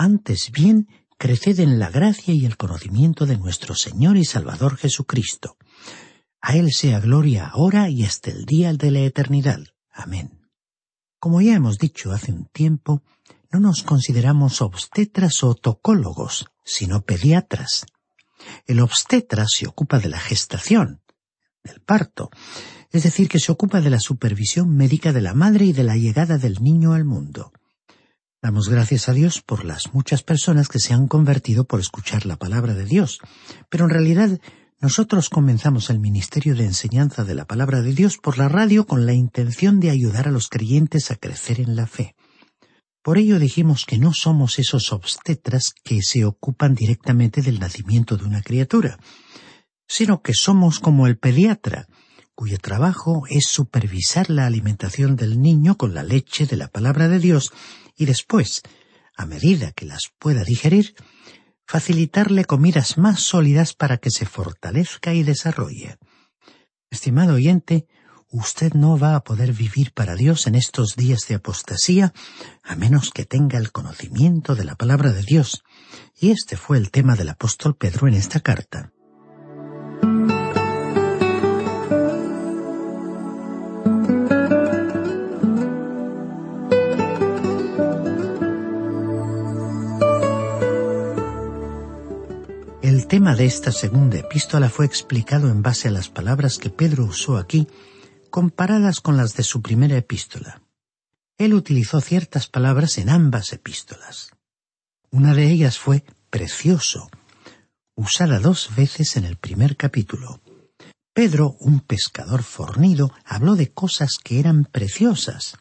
Antes 0.00 0.52
bien, 0.52 0.86
creced 1.18 1.58
en 1.58 1.80
la 1.80 1.90
gracia 1.90 2.32
y 2.32 2.46
el 2.46 2.56
conocimiento 2.56 3.26
de 3.26 3.36
nuestro 3.36 3.74
Señor 3.74 4.16
y 4.16 4.24
Salvador 4.24 4.76
Jesucristo. 4.76 5.56
A 6.40 6.54
Él 6.54 6.70
sea 6.72 7.00
gloria 7.00 7.48
ahora 7.48 7.90
y 7.90 8.04
hasta 8.04 8.30
el 8.30 8.44
día 8.44 8.72
de 8.72 8.92
la 8.92 9.00
eternidad. 9.00 9.58
Amén. 9.90 10.48
Como 11.18 11.40
ya 11.40 11.56
hemos 11.56 11.78
dicho 11.78 12.12
hace 12.12 12.30
un 12.30 12.46
tiempo, 12.46 13.02
no 13.50 13.58
nos 13.58 13.82
consideramos 13.82 14.62
obstetras 14.62 15.42
o 15.42 15.56
tocólogos, 15.56 16.46
sino 16.64 17.02
pediatras. 17.02 17.84
El 18.66 18.78
obstetra 18.78 19.46
se 19.48 19.66
ocupa 19.66 19.98
de 19.98 20.10
la 20.10 20.20
gestación, 20.20 21.02
del 21.64 21.80
parto, 21.80 22.30
es 22.92 23.02
decir, 23.02 23.28
que 23.28 23.40
se 23.40 23.50
ocupa 23.50 23.80
de 23.80 23.90
la 23.90 23.98
supervisión 23.98 24.76
médica 24.76 25.12
de 25.12 25.22
la 25.22 25.34
madre 25.34 25.64
y 25.64 25.72
de 25.72 25.82
la 25.82 25.96
llegada 25.96 26.38
del 26.38 26.62
niño 26.62 26.92
al 26.92 27.04
mundo. 27.04 27.50
Damos 28.40 28.68
gracias 28.68 29.08
a 29.08 29.12
Dios 29.12 29.42
por 29.42 29.64
las 29.64 29.92
muchas 29.92 30.22
personas 30.22 30.68
que 30.68 30.78
se 30.78 30.94
han 30.94 31.08
convertido 31.08 31.64
por 31.64 31.80
escuchar 31.80 32.24
la 32.24 32.36
palabra 32.36 32.74
de 32.74 32.84
Dios, 32.84 33.18
pero 33.68 33.84
en 33.84 33.90
realidad 33.90 34.40
nosotros 34.80 35.28
comenzamos 35.28 35.90
el 35.90 35.98
ministerio 35.98 36.54
de 36.54 36.64
enseñanza 36.64 37.24
de 37.24 37.34
la 37.34 37.46
palabra 37.46 37.82
de 37.82 37.92
Dios 37.92 38.16
por 38.16 38.38
la 38.38 38.48
radio 38.48 38.86
con 38.86 39.06
la 39.06 39.12
intención 39.12 39.80
de 39.80 39.90
ayudar 39.90 40.28
a 40.28 40.30
los 40.30 40.48
creyentes 40.48 41.10
a 41.10 41.16
crecer 41.16 41.58
en 41.60 41.74
la 41.74 41.88
fe. 41.88 42.14
Por 43.02 43.18
ello 43.18 43.40
dijimos 43.40 43.84
que 43.84 43.98
no 43.98 44.12
somos 44.14 44.60
esos 44.60 44.92
obstetras 44.92 45.72
que 45.82 46.00
se 46.02 46.24
ocupan 46.24 46.76
directamente 46.76 47.42
del 47.42 47.58
nacimiento 47.58 48.16
de 48.16 48.24
una 48.24 48.42
criatura, 48.42 49.00
sino 49.88 50.22
que 50.22 50.34
somos 50.34 50.78
como 50.78 51.08
el 51.08 51.18
pediatra, 51.18 51.88
cuyo 52.36 52.58
trabajo 52.58 53.24
es 53.28 53.48
supervisar 53.48 54.30
la 54.30 54.46
alimentación 54.46 55.16
del 55.16 55.40
niño 55.40 55.76
con 55.76 55.92
la 55.92 56.04
leche 56.04 56.46
de 56.46 56.56
la 56.56 56.68
palabra 56.68 57.08
de 57.08 57.18
Dios 57.18 57.52
y 57.98 58.06
después, 58.06 58.62
a 59.16 59.26
medida 59.26 59.72
que 59.72 59.84
las 59.84 60.12
pueda 60.18 60.44
digerir, 60.44 60.94
facilitarle 61.66 62.46
comidas 62.46 62.96
más 62.96 63.20
sólidas 63.20 63.74
para 63.74 63.98
que 63.98 64.10
se 64.10 64.24
fortalezca 64.24 65.12
y 65.12 65.24
desarrolle. 65.24 65.98
Estimado 66.90 67.34
oyente, 67.34 67.86
usted 68.30 68.72
no 68.72 68.98
va 68.98 69.16
a 69.16 69.24
poder 69.24 69.52
vivir 69.52 69.92
para 69.92 70.14
Dios 70.14 70.46
en 70.46 70.54
estos 70.54 70.96
días 70.96 71.26
de 71.28 71.34
apostasía 71.34 72.14
a 72.62 72.76
menos 72.76 73.10
que 73.10 73.26
tenga 73.26 73.58
el 73.58 73.72
conocimiento 73.72 74.54
de 74.54 74.64
la 74.64 74.76
palabra 74.76 75.12
de 75.12 75.22
Dios. 75.22 75.64
Y 76.18 76.30
este 76.30 76.56
fue 76.56 76.78
el 76.78 76.90
tema 76.90 77.16
del 77.16 77.28
apóstol 77.28 77.76
Pedro 77.76 78.08
en 78.08 78.14
esta 78.14 78.40
carta. 78.40 78.92
De 93.34 93.44
esta 93.44 93.72
segunda 93.72 94.18
epístola 94.18 94.70
fue 94.70 94.86
explicado 94.86 95.50
en 95.50 95.62
base 95.62 95.88
a 95.88 95.90
las 95.90 96.08
palabras 96.08 96.56
que 96.58 96.70
Pedro 96.70 97.04
usó 97.04 97.36
aquí, 97.36 97.68
comparadas 98.30 99.00
con 99.00 99.16
las 99.16 99.34
de 99.34 99.42
su 99.42 99.60
primera 99.60 99.96
epístola. 99.96 100.62
Él 101.36 101.54
utilizó 101.54 102.00
ciertas 102.00 102.46
palabras 102.48 102.96
en 102.96 103.10
ambas 103.10 103.52
epístolas. 103.52 104.30
Una 105.10 105.34
de 105.34 105.50
ellas 105.50 105.78
fue 105.78 106.04
precioso, 106.30 107.10
usada 107.94 108.38
dos 108.38 108.70
veces 108.74 109.16
en 109.16 109.24
el 109.24 109.36
primer 109.36 109.76
capítulo. 109.76 110.40
Pedro, 111.12 111.56
un 111.60 111.80
pescador 111.80 112.42
fornido, 112.42 113.12
habló 113.24 113.56
de 113.56 113.70
cosas 113.70 114.16
que 114.22 114.40
eran 114.40 114.64
preciosas, 114.64 115.56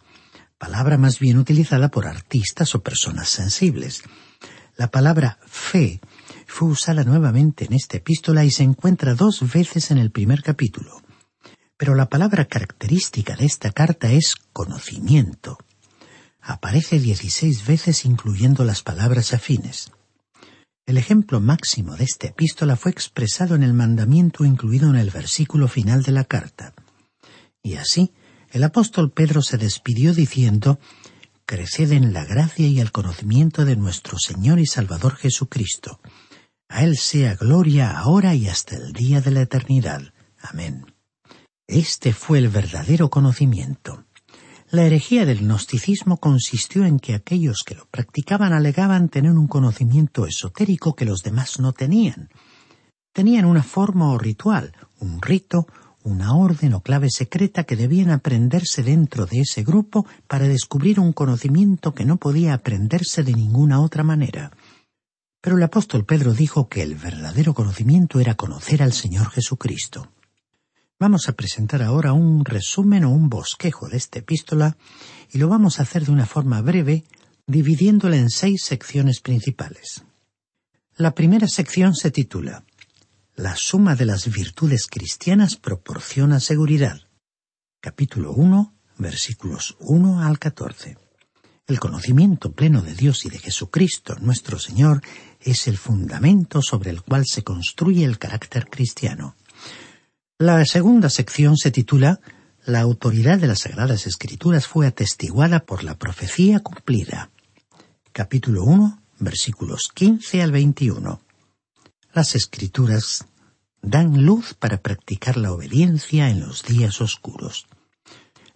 palabra 0.57 0.97
más 0.97 1.19
bien 1.19 1.37
utilizada 1.37 1.89
por 1.89 2.07
artistas 2.07 2.75
o 2.75 2.81
personas 2.81 3.29
sensibles. 3.29 4.03
La 4.75 4.89
palabra 4.89 5.39
fe 5.45 5.99
fue 6.57 6.69
usada 6.69 7.03
nuevamente 7.03 7.65
en 7.65 7.73
esta 7.73 7.97
epístola 7.97 8.43
y 8.43 8.49
se 8.49 8.63
encuentra 8.63 9.13
dos 9.13 9.47
veces 9.53 9.91
en 9.91 9.99
el 9.99 10.09
primer 10.09 10.41
capítulo. 10.41 11.03
Pero 11.77 11.93
la 11.93 12.09
palabra 12.09 12.45
característica 12.45 13.35
de 13.35 13.45
esta 13.45 13.69
carta 13.69 14.11
es 14.11 14.33
conocimiento. 14.53 15.59
Aparece 16.41 16.99
dieciséis 16.99 17.63
veces 17.67 18.05
incluyendo 18.05 18.63
las 18.63 18.81
palabras 18.81 19.35
afines. 19.35 19.91
El 20.87 20.97
ejemplo 20.97 21.39
máximo 21.39 21.95
de 21.95 22.05
esta 22.05 22.29
epístola 22.29 22.75
fue 22.75 22.89
expresado 22.89 23.53
en 23.53 23.61
el 23.61 23.73
mandamiento 23.73 24.43
incluido 24.43 24.89
en 24.89 24.95
el 24.95 25.11
versículo 25.11 25.67
final 25.67 26.01
de 26.01 26.11
la 26.11 26.23
carta. 26.23 26.73
Y 27.61 27.75
así, 27.75 28.13
el 28.49 28.63
apóstol 28.63 29.11
Pedro 29.11 29.43
se 29.43 29.59
despidió 29.59 30.11
diciendo, 30.11 30.79
Creced 31.45 31.91
en 31.91 32.13
la 32.13 32.25
gracia 32.25 32.65
y 32.65 32.79
el 32.79 32.91
conocimiento 32.91 33.63
de 33.63 33.75
nuestro 33.75 34.17
Señor 34.17 34.57
y 34.57 34.65
Salvador 34.65 35.17
Jesucristo. 35.17 35.99
A 36.69 36.83
Él 36.83 36.97
sea 36.97 37.35
gloria 37.35 37.97
ahora 37.97 38.35
y 38.35 38.47
hasta 38.47 38.75
el 38.75 38.93
día 38.93 39.21
de 39.21 39.31
la 39.31 39.41
eternidad. 39.41 40.01
Amén. 40.41 40.85
Este 41.65 42.13
fue 42.13 42.39
el 42.39 42.49
verdadero 42.49 43.09
conocimiento. 43.09 44.05
La 44.69 44.83
herejía 44.83 45.25
del 45.25 45.39
gnosticismo 45.39 46.17
consistió 46.17 46.85
en 46.85 46.99
que 46.99 47.15
aquellos 47.15 47.63
que 47.65 47.75
lo 47.75 47.85
practicaban 47.85 48.51
alegaban 48.51 49.07
tener 49.07 49.31
un 49.31 49.47
conocimiento 49.47 50.25
esotérico 50.25 50.93
que 50.93 51.05
los 51.05 51.23
demás 51.23 51.59
no 51.59 51.71
tenían. 51.71 52.29
Tenían 53.13 53.45
una 53.45 53.63
forma 53.63 54.11
o 54.11 54.17
ritual, 54.17 54.73
un 54.99 55.21
rito, 55.21 55.67
una 56.03 56.35
orden 56.35 56.73
o 56.73 56.81
clave 56.81 57.09
secreta 57.09 57.63
que 57.63 57.75
debían 57.77 58.11
aprenderse 58.11 58.83
dentro 58.83 59.25
de 59.25 59.41
ese 59.41 59.63
grupo 59.63 60.05
para 60.27 60.47
descubrir 60.47 60.99
un 60.99 61.13
conocimiento 61.13 61.93
que 61.93 62.05
no 62.05 62.17
podía 62.17 62.53
aprenderse 62.53 63.23
de 63.23 63.33
ninguna 63.33 63.79
otra 63.79 64.03
manera. 64.03 64.51
Pero 65.41 65.57
el 65.57 65.63
apóstol 65.63 66.05
Pedro 66.05 66.33
dijo 66.33 66.67
que 66.67 66.81
el 66.81 66.95
verdadero 66.95 67.53
conocimiento 67.53 68.19
era 68.19 68.35
conocer 68.35 68.81
al 68.81 68.93
Señor 68.93 69.29
Jesucristo. 69.29 70.11
Vamos 70.99 71.29
a 71.29 71.33
presentar 71.33 71.83
ahora 71.83 72.13
un 72.13 72.43
resumen 72.43 73.03
o 73.03 73.11
un 73.11 73.29
bosquejo 73.29 73.87
de 73.87 73.97
esta 73.97 74.19
epístola 74.19 74.77
y 75.31 75.37
lo 75.37 75.47
vamos 75.47 75.79
a 75.79 75.83
hacer 75.83 76.05
de 76.05 76.11
una 76.11 76.25
forma 76.25 76.61
breve, 76.61 77.03
dividiéndola 77.45 78.17
en 78.17 78.29
seis 78.31 78.63
secciones 78.63 79.21
principales. 79.21 80.03
La 80.95 81.13
primera 81.13 81.47
sección 81.47 81.93
se 81.93 82.09
titula 82.09 82.63
La 83.35 83.55
suma 83.55 83.95
de 83.95 84.05
las 84.05 84.27
virtudes 84.31 84.87
cristianas 84.87 85.55
proporciona 85.55 86.39
seguridad. 86.39 87.01
Capítulo 87.79 88.31
1, 88.33 88.73
versículos 88.97 89.77
1 89.79 90.23
al 90.23 90.39
14. 90.39 91.06
El 91.67 91.81
conocimiento 91.81 92.53
pleno 92.53 92.81
de 92.81 92.95
Dios 92.95 93.25
y 93.25 93.29
de 93.29 93.39
Jesucristo, 93.39 94.15
nuestro 94.21 94.57
Señor, 94.57 95.01
es 95.41 95.67
el 95.67 95.77
fundamento 95.77 96.61
sobre 96.61 96.91
el 96.91 97.01
cual 97.01 97.25
se 97.25 97.43
construye 97.43 98.05
el 98.05 98.17
carácter 98.17 98.69
cristiano. 98.69 99.35
La 100.37 100.63
segunda 100.63 101.09
sección 101.09 101.57
se 101.57 101.71
titula 101.71 102.21
La 102.65 102.79
autoridad 102.79 103.37
de 103.37 103.47
las 103.47 103.59
Sagradas 103.59 104.07
Escrituras 104.07 104.65
fue 104.65 104.87
atestiguada 104.87 105.65
por 105.65 105.83
la 105.83 105.97
profecía 105.97 106.61
cumplida. 106.61 107.31
Capítulo 108.13 108.63
1, 108.63 109.01
versículos 109.19 109.91
15 109.93 110.41
al 110.41 110.53
21. 110.53 111.19
Las 112.13 112.35
Escrituras 112.35 113.25
dan 113.81 114.23
luz 114.23 114.53
para 114.53 114.77
practicar 114.81 115.35
la 115.35 115.51
obediencia 115.51 116.29
en 116.29 116.39
los 116.39 116.63
días 116.63 117.01
oscuros. 117.01 117.67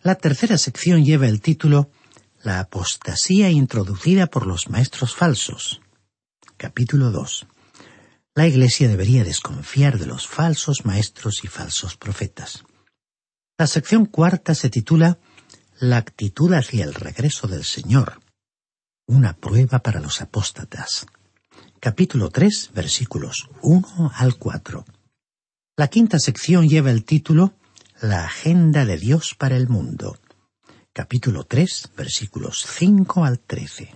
La 0.02 0.16
tercera 0.16 0.58
sección 0.58 1.04
lleva 1.04 1.28
el 1.28 1.42
título 1.42 1.90
la 2.44 2.60
apostasía 2.60 3.50
introducida 3.50 4.28
por 4.28 4.48
los 4.48 4.70
maestros 4.70 5.16
falsos. 5.16 5.82
Capítulo 6.58 7.12
2. 7.12 7.48
La 8.34 8.48
Iglesia 8.48 8.88
debería 8.88 9.24
desconfiar 9.24 10.00
de 10.00 10.08
los 10.08 10.28
falsos 10.28 10.86
maestros 10.86 11.44
y 11.44 11.48
falsos 11.48 11.98
profetas. 11.98 12.64
La 13.58 13.68
sección 13.68 14.06
cuarta 14.06 14.56
se 14.56 14.70
titula 14.70 15.20
la 15.80 15.98
actitud 15.98 16.54
hacia 16.54 16.84
el 16.84 16.94
regreso 16.94 17.48
del 17.48 17.64
Señor, 17.64 18.20
una 19.06 19.34
prueba 19.34 19.80
para 19.80 20.00
los 20.00 20.22
apóstatas. 20.22 21.06
Capítulo 21.80 22.30
3, 22.30 22.72
versículos 22.74 23.50
1 23.62 24.12
al 24.16 24.36
4. 24.36 24.86
La 25.78 25.88
quinta 25.90 26.20
sección 26.20 26.70
lleva 26.70 26.92
el 26.92 27.04
título 27.04 27.54
La 28.02 28.26
agenda 28.26 28.86
de 28.86 28.98
Dios 28.98 29.36
para 29.38 29.58
el 29.58 29.68
mundo. 29.68 30.18
Capítulo 30.94 31.46
3, 31.46 31.92
versículos 31.96 32.66
5 32.68 33.24
al 33.24 33.40
13. 33.40 33.96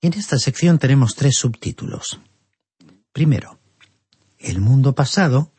En 0.00 0.12
esta 0.12 0.38
sección 0.38 0.78
tenemos 0.78 1.16
tres 1.16 1.36
subtítulos. 1.36 2.20
Primero, 3.12 3.58
El 4.38 4.60
mundo 4.60 4.94
pasado, 4.94 5.50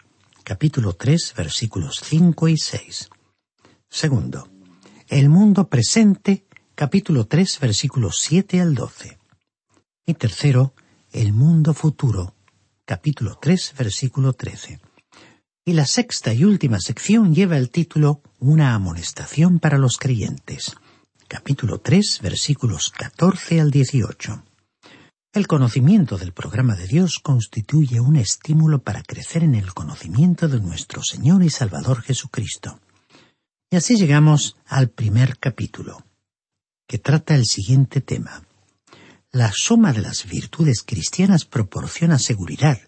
capítulo 0.45 0.93
3, 0.93 1.33
versículos 1.35 1.99
5 2.05 2.47
y 2.47 2.57
6. 2.57 3.09
Segundo, 3.89 4.47
El 5.09 5.27
mundo 5.27 5.67
presente, 5.67 6.45
capítulo 6.73 7.27
3, 7.27 7.59
versículos 7.59 8.15
7 8.21 8.61
al 8.61 8.75
12. 8.75 9.19
Y 10.05 10.13
tercero, 10.13 10.73
El 11.11 11.33
mundo 11.33 11.73
futuro, 11.73 12.33
capítulo 12.85 13.37
3, 13.41 13.73
versículo 13.77 14.31
13. 14.31 14.79
Y 15.67 15.73
la 15.73 15.87
sexta 15.87 16.31
y 16.31 16.43
última 16.43 16.79
sección 16.79 17.33
lleva 17.33 17.57
el 17.57 17.71
título 17.71 18.21
Una 18.37 18.75
amonestación 18.75 19.57
para 19.57 19.79
los 19.79 19.97
creyentes. 19.97 20.75
Capítulo 21.27 21.79
3, 21.79 22.19
versículos 22.21 22.91
14 22.91 23.61
al 23.61 23.71
18. 23.71 24.43
El 25.33 25.47
conocimiento 25.47 26.19
del 26.19 26.33
programa 26.33 26.75
de 26.75 26.85
Dios 26.85 27.17
constituye 27.17 27.99
un 27.99 28.15
estímulo 28.15 28.83
para 28.83 29.01
crecer 29.01 29.43
en 29.43 29.55
el 29.55 29.73
conocimiento 29.73 30.47
de 30.47 30.59
nuestro 30.59 31.01
Señor 31.03 31.41
y 31.41 31.49
Salvador 31.49 32.03
Jesucristo. 32.03 32.79
Y 33.71 33.77
así 33.77 33.95
llegamos 33.95 34.57
al 34.67 34.89
primer 34.89 35.39
capítulo, 35.39 36.05
que 36.87 36.99
trata 36.99 37.33
el 37.33 37.45
siguiente 37.45 38.01
tema. 38.01 38.43
La 39.31 39.51
suma 39.51 39.93
de 39.93 40.01
las 40.01 40.27
virtudes 40.29 40.83
cristianas 40.83 41.43
proporciona 41.43 42.19
seguridad, 42.19 42.79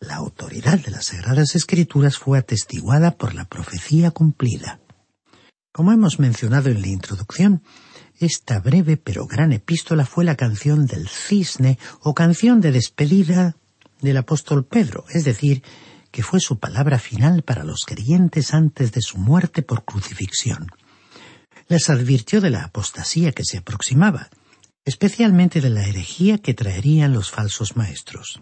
la 0.00 0.16
autoridad 0.16 0.78
de 0.78 0.90
las 0.90 1.06
Sagradas 1.06 1.54
Escrituras 1.56 2.18
fue 2.18 2.38
atestiguada 2.38 3.16
por 3.16 3.34
la 3.34 3.46
profecía 3.46 4.10
cumplida. 4.10 4.80
Como 5.72 5.92
hemos 5.92 6.18
mencionado 6.18 6.70
en 6.70 6.80
la 6.80 6.88
introducción, 6.88 7.62
esta 8.18 8.60
breve 8.60 8.96
pero 8.96 9.26
gran 9.26 9.52
epístola 9.52 10.04
fue 10.06 10.24
la 10.24 10.36
canción 10.36 10.86
del 10.86 11.08
cisne 11.08 11.78
o 12.00 12.14
canción 12.14 12.60
de 12.60 12.72
despedida 12.72 13.56
del 14.00 14.16
apóstol 14.16 14.64
Pedro, 14.66 15.04
es 15.10 15.24
decir, 15.24 15.62
que 16.10 16.22
fue 16.22 16.40
su 16.40 16.58
palabra 16.58 16.98
final 16.98 17.42
para 17.42 17.64
los 17.64 17.80
creyentes 17.84 18.54
antes 18.54 18.92
de 18.92 19.02
su 19.02 19.18
muerte 19.18 19.62
por 19.62 19.84
crucifixión. 19.84 20.68
Les 21.68 21.90
advirtió 21.90 22.40
de 22.40 22.50
la 22.50 22.64
apostasía 22.64 23.32
que 23.32 23.44
se 23.44 23.58
aproximaba, 23.58 24.30
especialmente 24.84 25.60
de 25.60 25.70
la 25.70 25.86
herejía 25.86 26.38
que 26.38 26.54
traerían 26.54 27.12
los 27.12 27.30
falsos 27.30 27.76
maestros. 27.76 28.40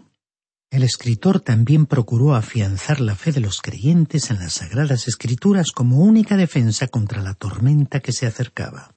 El 0.69 0.83
escritor 0.83 1.39
también 1.39 1.85
procuró 1.85 2.35
afianzar 2.35 2.99
la 2.99 3.15
fe 3.15 3.31
de 3.31 3.39
los 3.39 3.61
creyentes 3.61 4.29
en 4.31 4.39
las 4.39 4.53
Sagradas 4.53 5.07
Escrituras 5.07 5.71
como 5.71 5.99
única 5.99 6.35
defensa 6.35 6.87
contra 6.87 7.21
la 7.21 7.35
tormenta 7.35 8.01
que 8.01 8.11
se 8.11 8.27
acercaba. 8.27 8.93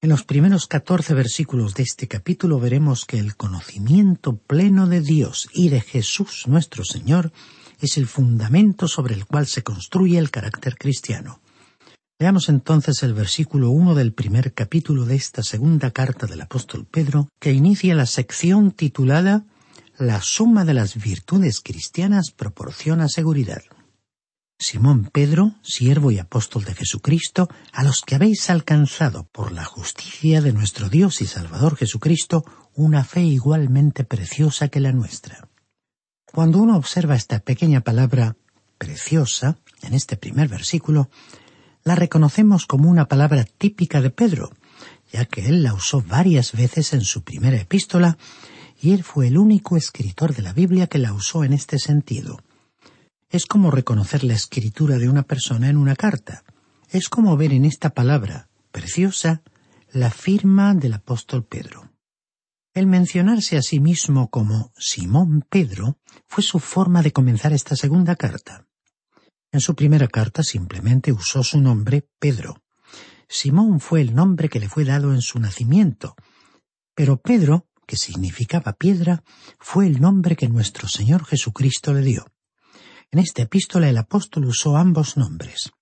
En 0.00 0.08
los 0.08 0.24
primeros 0.24 0.66
catorce 0.66 1.12
versículos 1.12 1.74
de 1.74 1.82
este 1.82 2.08
capítulo 2.08 2.58
veremos 2.58 3.04
que 3.04 3.18
el 3.18 3.36
conocimiento 3.36 4.36
pleno 4.36 4.86
de 4.86 5.02
Dios 5.02 5.48
y 5.52 5.68
de 5.68 5.82
Jesús 5.82 6.44
nuestro 6.46 6.84
Señor 6.84 7.32
es 7.80 7.98
el 7.98 8.06
fundamento 8.06 8.88
sobre 8.88 9.14
el 9.14 9.26
cual 9.26 9.46
se 9.46 9.62
construye 9.62 10.18
el 10.18 10.30
carácter 10.30 10.76
cristiano. 10.76 11.40
Veamos 12.18 12.48
entonces 12.48 13.02
el 13.02 13.12
versículo 13.12 13.70
uno 13.70 13.94
del 13.94 14.12
primer 14.12 14.54
capítulo 14.54 15.04
de 15.04 15.16
esta 15.16 15.42
segunda 15.42 15.90
carta 15.90 16.26
del 16.26 16.40
apóstol 16.40 16.86
Pedro, 16.90 17.28
que 17.38 17.52
inicia 17.52 17.94
la 17.94 18.06
sección 18.06 18.70
titulada 18.70 19.44
la 19.98 20.22
suma 20.22 20.64
de 20.64 20.74
las 20.74 20.94
virtudes 20.94 21.60
cristianas 21.60 22.30
proporciona 22.30 23.08
seguridad. 23.08 23.62
Simón 24.56 25.10
Pedro, 25.12 25.54
siervo 25.62 26.10
y 26.10 26.18
apóstol 26.18 26.64
de 26.64 26.74
Jesucristo, 26.74 27.48
a 27.72 27.82
los 27.82 28.02
que 28.02 28.14
habéis 28.14 28.48
alcanzado 28.48 29.24
por 29.24 29.52
la 29.52 29.64
justicia 29.64 30.40
de 30.40 30.52
nuestro 30.52 30.88
Dios 30.88 31.20
y 31.20 31.26
Salvador 31.26 31.76
Jesucristo 31.76 32.44
una 32.74 33.04
fe 33.04 33.22
igualmente 33.22 34.04
preciosa 34.04 34.68
que 34.68 34.80
la 34.80 34.92
nuestra. 34.92 35.48
Cuando 36.32 36.58
uno 36.58 36.76
observa 36.76 37.16
esta 37.16 37.40
pequeña 37.40 37.80
palabra 37.80 38.36
preciosa 38.78 39.58
en 39.82 39.94
este 39.94 40.16
primer 40.16 40.48
versículo, 40.48 41.10
la 41.82 41.96
reconocemos 41.96 42.66
como 42.66 42.88
una 42.88 43.06
palabra 43.08 43.44
típica 43.44 44.00
de 44.00 44.10
Pedro, 44.10 44.50
ya 45.12 45.24
que 45.24 45.46
él 45.46 45.62
la 45.62 45.74
usó 45.74 46.02
varias 46.02 46.52
veces 46.52 46.92
en 46.92 47.00
su 47.00 47.22
primera 47.22 47.56
epístola 47.56 48.18
y 48.80 48.92
él 48.92 49.02
fue 49.02 49.26
el 49.26 49.38
único 49.38 49.76
escritor 49.76 50.34
de 50.34 50.42
la 50.42 50.52
Biblia 50.52 50.86
que 50.86 50.98
la 50.98 51.12
usó 51.12 51.44
en 51.44 51.52
este 51.52 51.78
sentido. 51.78 52.38
Es 53.28 53.46
como 53.46 53.70
reconocer 53.70 54.24
la 54.24 54.34
escritura 54.34 54.98
de 54.98 55.08
una 55.08 55.24
persona 55.24 55.68
en 55.68 55.76
una 55.76 55.96
carta. 55.96 56.44
Es 56.88 57.08
como 57.08 57.36
ver 57.36 57.52
en 57.52 57.64
esta 57.64 57.90
palabra, 57.90 58.48
preciosa, 58.70 59.42
la 59.92 60.10
firma 60.10 60.74
del 60.74 60.94
apóstol 60.94 61.44
Pedro. 61.44 61.90
El 62.72 62.86
mencionarse 62.86 63.56
a 63.56 63.62
sí 63.62 63.80
mismo 63.80 64.30
como 64.30 64.72
Simón 64.78 65.44
Pedro 65.48 65.98
fue 66.26 66.44
su 66.44 66.60
forma 66.60 67.02
de 67.02 67.12
comenzar 67.12 67.52
esta 67.52 67.74
segunda 67.74 68.14
carta. 68.14 68.66
En 69.50 69.60
su 69.60 69.74
primera 69.74 70.06
carta 70.08 70.42
simplemente 70.42 71.12
usó 71.12 71.42
su 71.42 71.60
nombre 71.60 72.06
Pedro. 72.18 72.62
Simón 73.28 73.80
fue 73.80 74.02
el 74.02 74.14
nombre 74.14 74.48
que 74.48 74.60
le 74.60 74.68
fue 74.68 74.84
dado 74.84 75.12
en 75.12 75.22
su 75.22 75.38
nacimiento, 75.38 76.14
pero 76.94 77.20
Pedro 77.20 77.67
que 77.88 77.96
significaba 77.96 78.74
piedra, 78.74 79.24
fue 79.58 79.86
el 79.86 79.98
nombre 79.98 80.36
que 80.36 80.46
nuestro 80.46 80.86
Señor 80.88 81.24
Jesucristo 81.24 81.94
le 81.94 82.02
dio. 82.02 82.26
En 83.10 83.18
esta 83.18 83.40
epístola 83.42 83.88
el 83.88 83.96
apóstol 83.96 84.44
usó 84.44 84.76
ambos 84.76 85.16
nombres. 85.16 85.72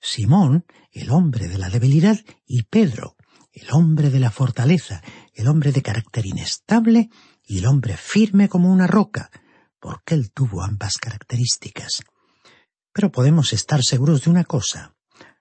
Simón, 0.00 0.64
el 0.92 1.10
hombre 1.10 1.48
de 1.48 1.58
la 1.58 1.70
debilidad, 1.70 2.20
y 2.46 2.62
Pedro, 2.62 3.16
el 3.52 3.66
hombre 3.72 4.10
de 4.10 4.20
la 4.20 4.30
fortaleza, 4.30 5.02
el 5.32 5.48
hombre 5.48 5.72
de 5.72 5.82
carácter 5.82 6.24
inestable 6.24 7.10
y 7.42 7.58
el 7.58 7.66
hombre 7.66 7.96
firme 7.96 8.48
como 8.48 8.72
una 8.72 8.86
roca, 8.86 9.30
porque 9.80 10.14
él 10.14 10.30
tuvo 10.32 10.62
ambas 10.62 10.98
características. 10.98 12.04
Pero 12.92 13.10
podemos 13.10 13.52
estar 13.52 13.82
seguros 13.82 14.22
de 14.22 14.30
una 14.30 14.44
cosa. 14.44 14.94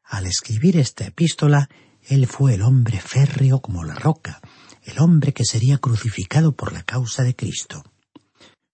Al 0.04 0.26
escribir 0.26 0.78
esta 0.78 1.06
epístola, 1.06 1.70
él 2.02 2.26
fue 2.26 2.56
el 2.56 2.64
hombre 2.64 3.00
férreo 3.00 3.62
como 3.62 3.84
la 3.84 3.94
roca, 3.94 4.42
el 4.86 5.00
hombre 5.00 5.34
que 5.34 5.46
sería 5.46 5.78
crucificado 5.78 6.54
por 6.54 6.74
la 6.74 6.84
causa 6.84 7.24
de 7.24 7.36
Cristo. 7.36 7.84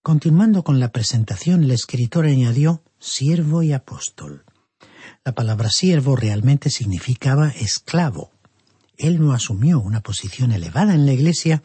Continuando 0.01 0.63
con 0.63 0.79
la 0.79 0.91
presentación, 0.91 1.63
el 1.63 1.71
escritor 1.71 2.25
añadió 2.25 2.83
siervo 2.99 3.63
y 3.63 3.73
apóstol. 3.73 4.43
La 5.23 5.33
palabra 5.33 5.69
siervo 5.69 6.15
realmente 6.15 6.69
significaba 6.69 7.49
esclavo. 7.49 8.31
Él 8.97 9.19
no 9.19 9.33
asumió 9.33 9.79
una 9.79 10.01
posición 10.01 10.51
elevada 10.51 10.93
en 10.93 11.05
la 11.05 11.13
Iglesia, 11.13 11.61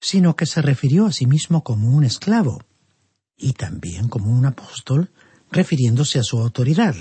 sino 0.00 0.34
que 0.34 0.46
se 0.46 0.62
refirió 0.62 1.06
a 1.06 1.12
sí 1.12 1.26
mismo 1.26 1.62
como 1.62 1.88
un 1.88 2.04
esclavo, 2.04 2.62
y 3.36 3.52
también 3.52 4.08
como 4.08 4.30
un 4.32 4.46
apóstol, 4.46 5.12
refiriéndose 5.50 6.18
a 6.18 6.24
su 6.24 6.38
autoridad. 6.38 6.96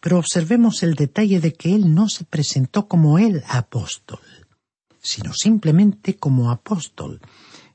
Pero 0.00 0.18
observemos 0.18 0.82
el 0.82 0.94
detalle 0.94 1.40
de 1.40 1.52
que 1.52 1.74
él 1.74 1.94
no 1.94 2.08
se 2.08 2.24
presentó 2.24 2.86
como 2.86 3.18
el 3.18 3.42
apóstol 3.48 4.20
sino 5.02 5.34
simplemente 5.34 6.16
como 6.16 6.50
apóstol, 6.50 7.20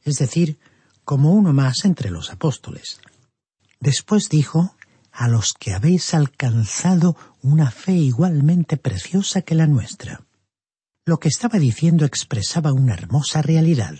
es 0.04 0.18
decir, 0.18 0.60
como 1.04 1.34
uno 1.34 1.54
más 1.54 1.86
entre 1.86 2.10
los 2.10 2.32
apóstoles. 2.32 3.00
Después 3.80 4.30
dijo, 4.30 4.76
a 5.12 5.28
los 5.28 5.54
que 5.54 5.74
habéis 5.74 6.14
alcanzado 6.14 7.16
una 7.42 7.72
fe 7.72 7.94
igualmente 7.94 8.78
preciosa 8.78 9.42
que 9.42 9.56
la 9.56 9.68
nuestra. 9.68 10.22
Lo 11.06 11.20
que 11.20 11.28
estaba 11.28 11.60
diciendo 11.60 12.06
expresaba 12.06 12.74
una 12.74 12.94
hermosa 12.94 13.42
realidad. 13.42 13.96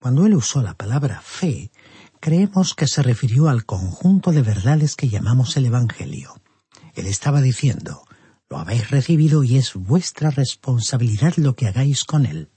Cuando 0.00 0.26
él 0.26 0.34
usó 0.34 0.62
la 0.62 0.74
palabra 0.74 1.20
fe, 1.20 1.70
creemos 2.18 2.74
que 2.74 2.88
se 2.88 3.02
refirió 3.02 3.48
al 3.48 3.64
conjunto 3.64 4.32
de 4.32 4.42
verdades 4.42 4.96
que 4.96 5.08
llamamos 5.08 5.56
el 5.56 5.66
Evangelio. 5.66 6.40
Él 6.94 7.06
estaba 7.06 7.40
diciendo, 7.40 8.02
lo 8.52 8.58
habéis 8.58 8.90
recibido 8.90 9.44
y 9.44 9.56
es 9.56 9.72
vuestra 9.72 10.28
responsabilidad 10.30 11.32
lo 11.38 11.56
que 11.56 11.68
hagáis 11.68 12.04
con 12.04 12.26
él. 12.26 12.50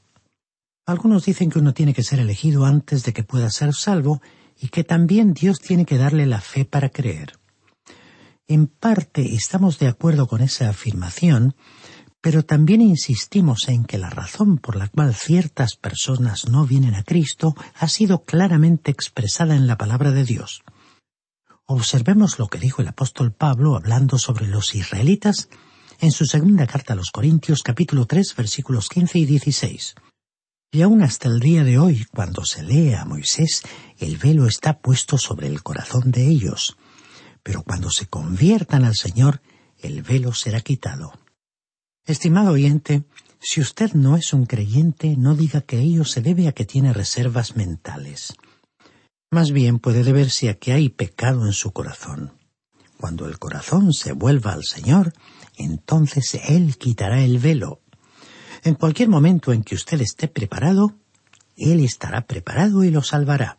Algunos 0.86 1.23
dicen 1.23 1.49
que 1.49 1.60
uno 1.60 1.73
tiene 1.73 1.93
que 1.93 2.03
ser 2.03 2.19
elegido 2.19 2.65
antes 2.65 3.05
de 3.05 3.13
que 3.13 3.23
pueda 3.23 3.49
ser 3.49 3.73
salvo 3.73 4.21
y 4.60 4.67
que 4.67 4.84
también 4.84 5.34
Dios 5.34 5.60
tiene 5.60 5.86
que 5.86 5.97
darle 5.97 6.25
la 6.25 6.41
fe 6.41 6.65
para 6.65 6.89
creer. 6.89 7.39
En 8.45 8.67
parte 8.67 9.36
estamos 9.36 9.79
de 9.79 9.88
acuerdo 9.88 10.27
con 10.27 10.41
esa 10.41 10.67
afirmación, 10.67 11.55
pero 12.19 12.43
también 12.43 12.81
insistimos 12.81 13.69
en 13.69 13.86
que 13.86 13.97
la 13.97 14.10
razón 14.10 14.58
por 14.58 14.75
la 14.75 14.89
cual 14.89 15.15
ciertas 15.15 15.77
personas 15.77 16.49
no 16.49 16.65
vienen 16.65 16.95
a 16.95 17.03
Cristo 17.03 17.55
ha 17.79 17.88
sido 17.88 18.25
claramente 18.25 18.91
expresada 18.91 19.55
en 19.55 19.65
la 19.65 19.77
palabra 19.77 20.12
de 20.12 20.25
Dios. 20.25 20.62
Observemos 21.65 22.38
lo 22.38 22.47
que 22.47 22.60
dijo 22.60 22.81
el 22.81 22.89
apóstol 22.89 23.31
Pablo 23.31 23.77
hablando 23.77 24.17
sobre 24.17 24.45
los 24.45 24.75
israelitas 24.75 25.47
en 25.99 26.12
su 26.12 26.25
segunda 26.25 26.67
carta 26.67 26.93
a 26.93 26.95
los 26.95 27.12
Corintios 27.12 27.63
capítulo 27.63 28.05
3 28.05 28.36
versículos 28.36 28.89
15 28.89 29.19
y 29.19 29.25
16. 29.25 29.95
Y 30.71 30.81
aún 30.81 31.03
hasta 31.03 31.29
el 31.29 31.39
día 31.39 31.63
de 31.63 31.79
hoy, 31.79 32.05
cuando 32.12 32.43
se 32.43 32.63
lee 32.63 32.93
a 32.93 33.05
Moisés, 33.05 33.62
el 33.97 34.17
velo 34.17 34.45
está 34.45 34.79
puesto 34.79 35.17
sobre 35.17 35.47
el 35.47 35.63
corazón 35.63 36.12
de 36.12 36.27
ellos. 36.27 36.77
Pero 37.43 37.63
cuando 37.63 37.89
se 37.89 38.08
conviertan 38.08 38.84
al 38.84 38.95
Señor, 38.95 39.41
el 39.77 40.01
velo 40.01 40.34
será 40.34 40.62
quitado. 40.62 41.13
Estimado 42.05 42.51
oyente, 42.51 43.05
si 43.39 43.62
usted 43.62 43.93
no 43.93 44.17
es 44.17 44.34
un 44.34 44.45
creyente, 44.45 45.15
no 45.17 45.36
diga 45.36 45.62
que 45.62 45.79
ello 45.79 46.03
se 46.03 46.21
debe 46.21 46.47
a 46.47 46.51
que 46.51 46.65
tiene 46.65 46.93
reservas 46.93 47.55
mentales. 47.55 48.34
Más 49.31 49.51
bien 49.51 49.79
puede 49.79 50.03
deberse 50.03 50.49
a 50.49 50.55
que 50.55 50.73
hay 50.73 50.89
pecado 50.89 51.45
en 51.45 51.53
su 51.53 51.71
corazón. 51.71 52.34
Cuando 52.97 53.27
el 53.27 53.38
corazón 53.39 53.93
se 53.93 54.13
vuelva 54.13 54.53
al 54.53 54.63
Señor, 54.63 55.13
entonces 55.58 56.39
Él 56.48 56.78
quitará 56.78 57.24
el 57.24 57.39
velo. 57.39 57.82
En 58.63 58.76
cualquier 58.76 59.10
momento 59.10 59.54
en 59.54 59.63
que 59.63 59.76
usted 59.76 60.02
esté 60.02 60.28
preparado, 60.28 60.96
Él 61.56 61.80
estará 61.82 62.22
preparado 62.22 62.84
y 62.84 62.91
lo 62.91 63.04
salvará. 63.04 63.58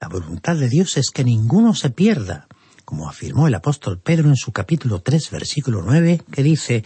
La 0.00 0.08
voluntad 0.08 0.56
de 0.56 0.68
Dios 0.68 0.96
es 0.96 1.10
que 1.10 1.24
ninguno 1.24 1.74
se 1.74 1.90
pierda, 1.90 2.48
como 2.84 3.08
afirmó 3.08 3.46
el 3.48 3.54
apóstol 3.54 4.00
Pedro 4.00 4.28
en 4.28 4.36
su 4.36 4.52
capítulo 4.52 5.00
3, 5.00 5.30
versículo 5.30 5.82
9, 5.82 6.22
que 6.30 6.42
dice 6.42 6.82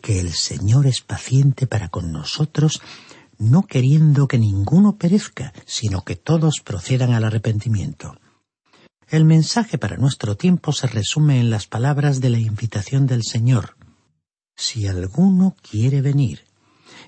que 0.00 0.20
el 0.20 0.32
Señor 0.32 0.86
es 0.86 1.00
paciente 1.00 1.66
para 1.66 1.88
con 1.88 2.12
nosotros, 2.12 2.80
no 3.38 3.62
queriendo 3.62 4.28
que 4.28 4.38
ninguno 4.38 4.96
perezca, 4.96 5.52
sino 5.66 6.04
que 6.04 6.16
todos 6.16 6.60
procedan 6.64 7.12
al 7.12 7.24
arrepentimiento. 7.24 8.16
El 9.10 9.24
mensaje 9.24 9.76
para 9.76 9.96
nuestro 9.96 10.36
tiempo 10.36 10.72
se 10.72 10.86
resume 10.86 11.40
en 11.40 11.50
las 11.50 11.66
palabras 11.66 12.20
de 12.20 12.30
la 12.30 12.38
invitación 12.38 13.08
del 13.08 13.24
Señor. 13.24 13.76
Si 14.54 14.86
alguno 14.86 15.56
quiere 15.68 16.00
venir. 16.00 16.44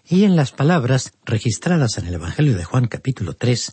Y 0.08 0.24
en 0.24 0.34
las 0.34 0.50
palabras 0.50 1.12
registradas 1.24 1.98
en 1.98 2.06
el 2.06 2.14
Evangelio 2.14 2.56
de 2.56 2.64
Juan 2.64 2.88
capítulo 2.88 3.34
3, 3.34 3.70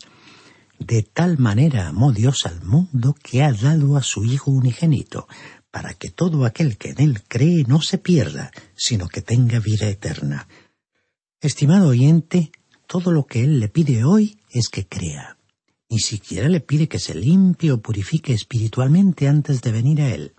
de 0.78 1.02
tal 1.02 1.38
manera 1.38 1.88
amó 1.88 2.12
Dios 2.12 2.46
al 2.46 2.62
mundo 2.62 3.16
que 3.20 3.42
ha 3.42 3.52
dado 3.52 3.96
a 3.96 4.04
su 4.04 4.24
Hijo 4.24 4.52
unigénito, 4.52 5.26
para 5.72 5.94
que 5.94 6.10
todo 6.10 6.44
aquel 6.44 6.78
que 6.78 6.90
en 6.90 7.00
él 7.00 7.24
cree 7.26 7.64
no 7.66 7.82
se 7.82 7.98
pierda, 7.98 8.52
sino 8.76 9.08
que 9.08 9.22
tenga 9.22 9.58
vida 9.58 9.88
eterna. 9.88 10.46
Estimado 11.40 11.88
oyente, 11.88 12.52
todo 12.86 13.10
lo 13.10 13.26
que 13.26 13.42
él 13.42 13.58
le 13.58 13.68
pide 13.68 14.04
hoy 14.04 14.38
es 14.52 14.68
que 14.68 14.86
crea. 14.86 15.36
Ni 15.90 15.98
siquiera 15.98 16.48
le 16.48 16.60
pide 16.60 16.88
que 16.88 17.00
se 17.00 17.16
limpie 17.16 17.72
o 17.72 17.82
purifique 17.82 18.32
espiritualmente 18.32 19.26
antes 19.26 19.60
de 19.60 19.72
venir 19.72 20.00
a 20.00 20.08
Él. 20.08 20.34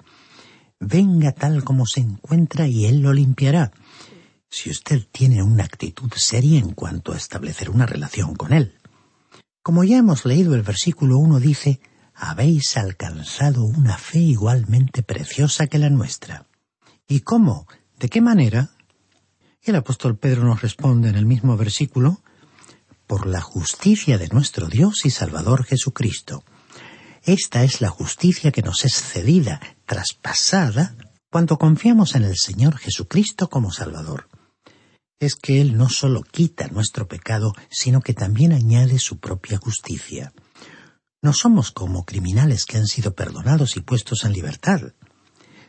Venga 0.80 1.34
tal 1.34 1.66
como 1.66 1.86
se 1.86 2.00
encuentra 2.00 2.68
y 2.68 2.86
Él 2.86 3.02
lo 3.02 3.12
limpiará. 3.12 3.74
Si 4.50 4.70
usted 4.70 5.06
tiene 5.12 5.44
una 5.44 5.66
actitud 5.66 6.10
seria 6.16 6.58
en 6.58 6.72
cuanto 6.72 7.12
a 7.12 7.18
establecer 7.18 7.70
una 7.70 7.86
relación 7.86 8.34
con 8.36 8.54
Él. 8.54 8.80
Como 9.62 9.84
ya 9.84 9.98
hemos 9.98 10.26
leído 10.26 10.56
el 10.56 10.64
versículo 10.64 11.18
1 11.18 11.42
dice, 11.42 11.82
habéis 12.14 12.78
alcanzado 12.78 13.66
una 13.66 13.98
fe 13.98 14.20
igualmente 14.20 15.04
preciosa 15.04 15.68
que 15.68 15.80
la 15.80 15.90
nuestra. 15.90 16.48
¿Y 17.08 17.20
cómo? 17.20 17.68
¿De 18.00 18.08
qué 18.08 18.22
manera? 18.22 18.72
El 19.62 19.76
apóstol 19.76 20.18
Pedro 20.18 20.46
nos 20.46 20.62
responde 20.62 21.10
en 21.10 21.16
el 21.16 21.26
mismo 21.26 21.58
versículo, 21.58 22.24
por 23.12 23.28
la 23.28 23.42
justicia 23.42 24.18
de 24.18 24.30
nuestro 24.30 24.70
Dios 24.70 25.04
y 25.04 25.10
Salvador 25.10 25.66
Jesucristo. 25.66 26.46
Esta 27.24 27.66
es 27.66 27.82
la 27.82 27.90
justicia 27.90 28.54
que 28.54 28.62
nos 28.62 28.86
es 28.86 28.94
cedida, 28.94 29.60
traspasada, 29.86 30.96
cuando 31.30 31.58
confiamos 31.58 32.16
en 32.16 32.24
el 32.24 32.38
Señor 32.38 32.78
Jesucristo 32.78 33.50
como 33.50 33.70
Salvador. 33.70 34.30
Es 35.20 35.36
que 35.36 35.60
Él 35.60 35.76
no 35.76 35.90
solo 35.90 36.22
quita 36.22 36.70
nuestro 36.70 37.10
pecado, 37.10 37.52
sino 37.70 38.00
que 38.00 38.14
también 38.14 38.54
añade 38.54 38.98
su 38.98 39.20
propia 39.20 39.58
justicia. 39.58 40.32
No 41.22 41.34
somos 41.34 41.72
como 41.72 42.06
criminales 42.06 42.64
que 42.64 42.78
han 42.78 42.88
sido 42.88 43.14
perdonados 43.14 43.76
y 43.76 43.82
puestos 43.82 44.24
en 44.24 44.32
libertad. 44.32 44.94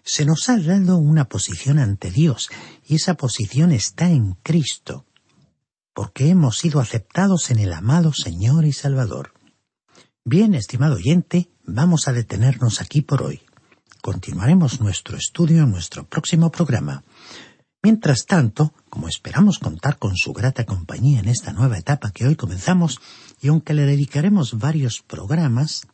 Se 0.05 0.25
nos 0.25 0.49
ha 0.49 0.59
dado 0.59 0.97
una 0.97 1.25
posición 1.25 1.81
ante 1.81 2.13
Dios, 2.13 2.51
y 2.87 2.95
esa 2.95 3.15
posición 3.15 3.73
está 3.73 4.09
en 4.11 4.35
Cristo 4.45 5.07
porque 5.95 6.29
hemos 6.29 6.59
sido 6.59 6.81
aceptados 6.81 7.51
en 7.51 7.59
el 7.59 7.73
amado 7.73 8.13
Señor 8.13 8.65
y 8.65 8.73
Salvador. 8.73 9.33
Bien, 10.25 10.55
estimado 10.55 10.95
oyente, 10.95 11.51
vamos 11.65 12.09
a 12.09 12.13
detenernos 12.13 12.81
aquí 12.81 13.03
por 13.03 13.23
hoy. 13.23 13.43
Continuaremos 14.01 14.81
nuestro 14.81 15.17
estudio 15.17 15.63
en 15.63 15.71
nuestro 15.71 16.07
próximo 16.07 16.51
programa. 16.51 17.05
Mientras 17.83 18.27
tanto, 18.27 18.73
como 18.89 19.09
esperamos 19.09 19.59
contar 19.59 19.99
con 19.99 20.17
su 20.17 20.33
grata 20.33 20.65
compañía 20.65 21.21
en 21.21 21.29
esta 21.29 21.53
nueva 21.53 21.79
etapa 21.79 22.13
que 22.13 22.27
hoy 22.27 22.37
comenzamos, 22.37 23.01
y 23.41 23.49
aunque 23.49 23.75
le 23.75 23.83
dedicaremos 23.83 24.59
varios 24.59 25.03
programas, 25.03 25.87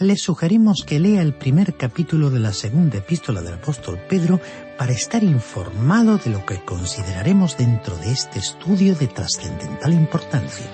le 0.00 0.16
sugerimos 0.16 0.82
que 0.86 0.98
lea 0.98 1.20
el 1.20 1.34
primer 1.34 1.74
capítulo 1.74 2.30
de 2.30 2.40
la 2.40 2.54
segunda 2.54 2.96
epístola 2.96 3.42
del 3.42 3.54
apóstol 3.54 4.00
Pedro 4.08 4.40
para 4.78 4.92
estar 4.92 5.22
informado 5.22 6.16
de 6.16 6.30
lo 6.30 6.46
que 6.46 6.64
consideraremos 6.64 7.58
dentro 7.58 7.94
de 7.98 8.10
este 8.10 8.38
estudio 8.38 8.94
de 8.94 9.08
trascendental 9.08 9.92
importancia. 9.92 10.66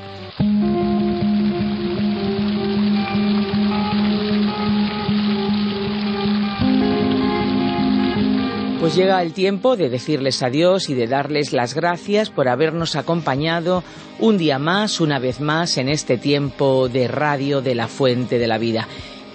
Pues 8.78 8.94
llega 8.94 9.20
el 9.20 9.32
tiempo 9.32 9.76
de 9.76 9.88
decirles 9.88 10.44
adiós 10.44 10.88
y 10.88 10.94
de 10.94 11.08
darles 11.08 11.52
las 11.52 11.74
gracias 11.74 12.30
por 12.30 12.46
habernos 12.48 12.94
acompañado 12.94 13.82
un 14.20 14.38
día 14.38 14.60
más, 14.60 15.00
una 15.00 15.18
vez 15.18 15.40
más, 15.40 15.78
en 15.78 15.88
este 15.88 16.16
tiempo 16.16 16.88
de 16.88 17.08
radio 17.08 17.60
de 17.60 17.74
la 17.74 17.88
Fuente 17.88 18.38
de 18.38 18.46
la 18.46 18.58
Vida 18.58 18.86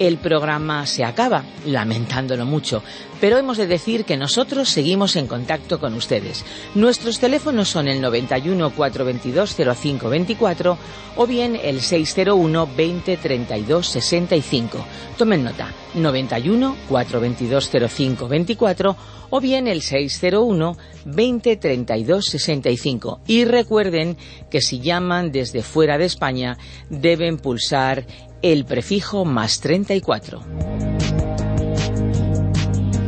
el 0.02 0.18
programa 0.18 0.88
se 0.88 1.04
acaba, 1.04 1.44
lamentándolo 1.64 2.44
mucho, 2.44 2.82
pero 3.20 3.38
hemos 3.38 3.58
de 3.58 3.68
decir 3.68 4.04
que 4.04 4.18
nosotros 4.18 4.68
seguimos 4.68 5.16
en 5.16 5.28
contacto 5.28 5.80
con 5.80 5.94
ustedes. 5.94 6.44
Nuestros 6.74 7.20
teléfonos 7.20 7.70
son 7.70 7.88
el 7.88 8.02
91 8.02 8.72
422 8.72 9.56
0524 9.78 10.78
o 11.18 11.28
bien 11.28 11.56
el 11.56 11.82
601 11.82 12.70
20 12.76 13.18
32 13.18 13.88
65. 13.88 14.86
Tomen 15.20 15.44
nota, 15.44 15.72
91 15.94 16.76
422 16.90 17.70
0524 17.70 18.96
o 19.30 19.40
bien 19.40 19.68
el 19.68 19.84
601 19.84 20.78
20 21.06 21.56
32 21.58 22.26
65. 22.26 23.22
Y 23.28 23.46
recuerden 23.46 24.18
que 24.50 24.62
si 24.62 24.80
llaman 24.80 25.32
desde 25.32 25.62
fuera 25.62 26.00
de 26.00 26.06
España 26.06 26.58
deben 26.90 27.38
pulsar 27.38 28.04
el 28.42 28.66
prefijo 28.66 29.26
más 29.26 29.60
34. 29.60 30.42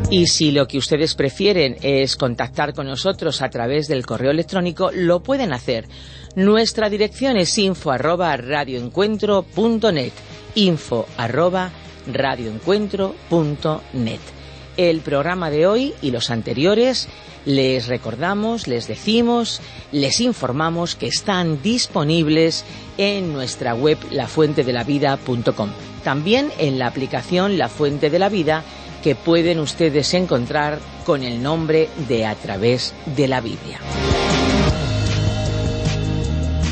Y 0.10 0.28
si 0.28 0.52
lo 0.52 0.68
que 0.68 0.78
ustedes 0.78 1.16
prefieren 1.16 1.78
es 1.82 2.16
contactar 2.16 2.76
con 2.76 2.86
nosotros 2.86 3.42
a 3.42 3.50
través 3.50 3.88
del 3.88 4.06
correo 4.06 4.30
electrónico, 4.30 4.92
lo 4.94 5.24
pueden 5.24 5.54
hacer. 5.54 5.88
Nuestra 6.36 6.90
dirección 6.90 7.38
es 7.38 7.58
info 7.58 7.90
arroba 7.92 8.38
radioencuentro.net. 8.38 10.14
Info 10.56 11.08
arroba 11.18 11.72
radioencuentro.net. 12.06 14.43
El 14.78 15.02
programa 15.02 15.50
de 15.50 15.68
hoy 15.68 15.94
y 16.02 16.12
los 16.12 16.32
anteriores 16.32 17.08
les 17.46 17.88
recordamos, 17.88 18.68
les 18.68 18.88
decimos, 18.88 19.62
les 19.92 20.22
informamos 20.22 20.96
que 20.96 21.08
están 21.08 21.62
disponibles 21.62 22.64
en 22.98 23.34
nuestra 23.34 23.76
web 23.76 23.98
lafuentedelavida.com. 24.12 25.70
También 26.04 26.52
en 26.58 26.80
la 26.80 26.88
aplicación 26.88 27.58
La 27.58 27.70
Fuente 27.70 28.10
de 28.10 28.20
la 28.20 28.30
Vida 28.30 28.64
que 29.04 29.16
pueden 29.16 29.60
ustedes 29.60 30.14
encontrar 30.14 30.80
con 31.06 31.24
el 31.24 31.44
nombre 31.44 31.90
de 32.08 32.26
A 32.26 32.36
través 32.36 32.94
de 33.18 33.28
la 33.28 33.42
Biblia. 33.42 33.80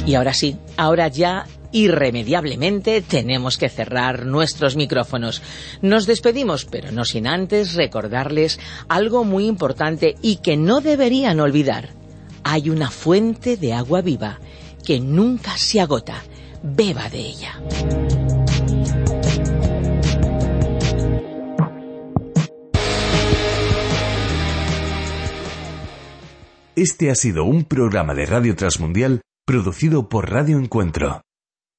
Y 0.06 0.16
ahora 0.16 0.34
sí, 0.34 0.58
ahora 0.78 1.10
ya 1.10 1.46
irremediablemente 1.72 3.02
tenemos 3.02 3.58
que 3.58 3.70
cerrar 3.70 4.26
nuestros 4.26 4.76
micrófonos. 4.76 5.42
Nos 5.82 6.06
despedimos, 6.06 6.66
pero 6.66 6.92
no 6.92 7.06
sin 7.06 7.28
antes 7.28 7.74
recordarles 7.74 8.60
algo 8.88 9.24
muy 9.24 9.46
importante 9.48 10.16
y 10.22 10.38
que 10.38 10.58
no 10.58 10.82
deberían 10.82 11.40
olvidar. 11.40 11.90
Hay 12.44 12.70
una 12.70 12.90
fuente 12.90 13.58
de 13.58 13.74
agua 13.74 14.02
viva 14.02 14.40
que 14.86 15.00
nunca 15.00 15.58
se 15.58 15.80
agota. 15.80 16.24
Beba 16.64 17.10
de 17.10 17.20
ella. 17.20 17.62
Este 26.76 27.12
ha 27.12 27.16
sido 27.16 27.44
un 27.44 27.66
programa 27.66 28.14
de 28.14 28.26
Radio 28.26 28.56
Transmundial 28.56 29.22
producido 29.46 30.08
por 30.08 30.32
Radio 30.32 30.58
Encuentro. 30.58 31.22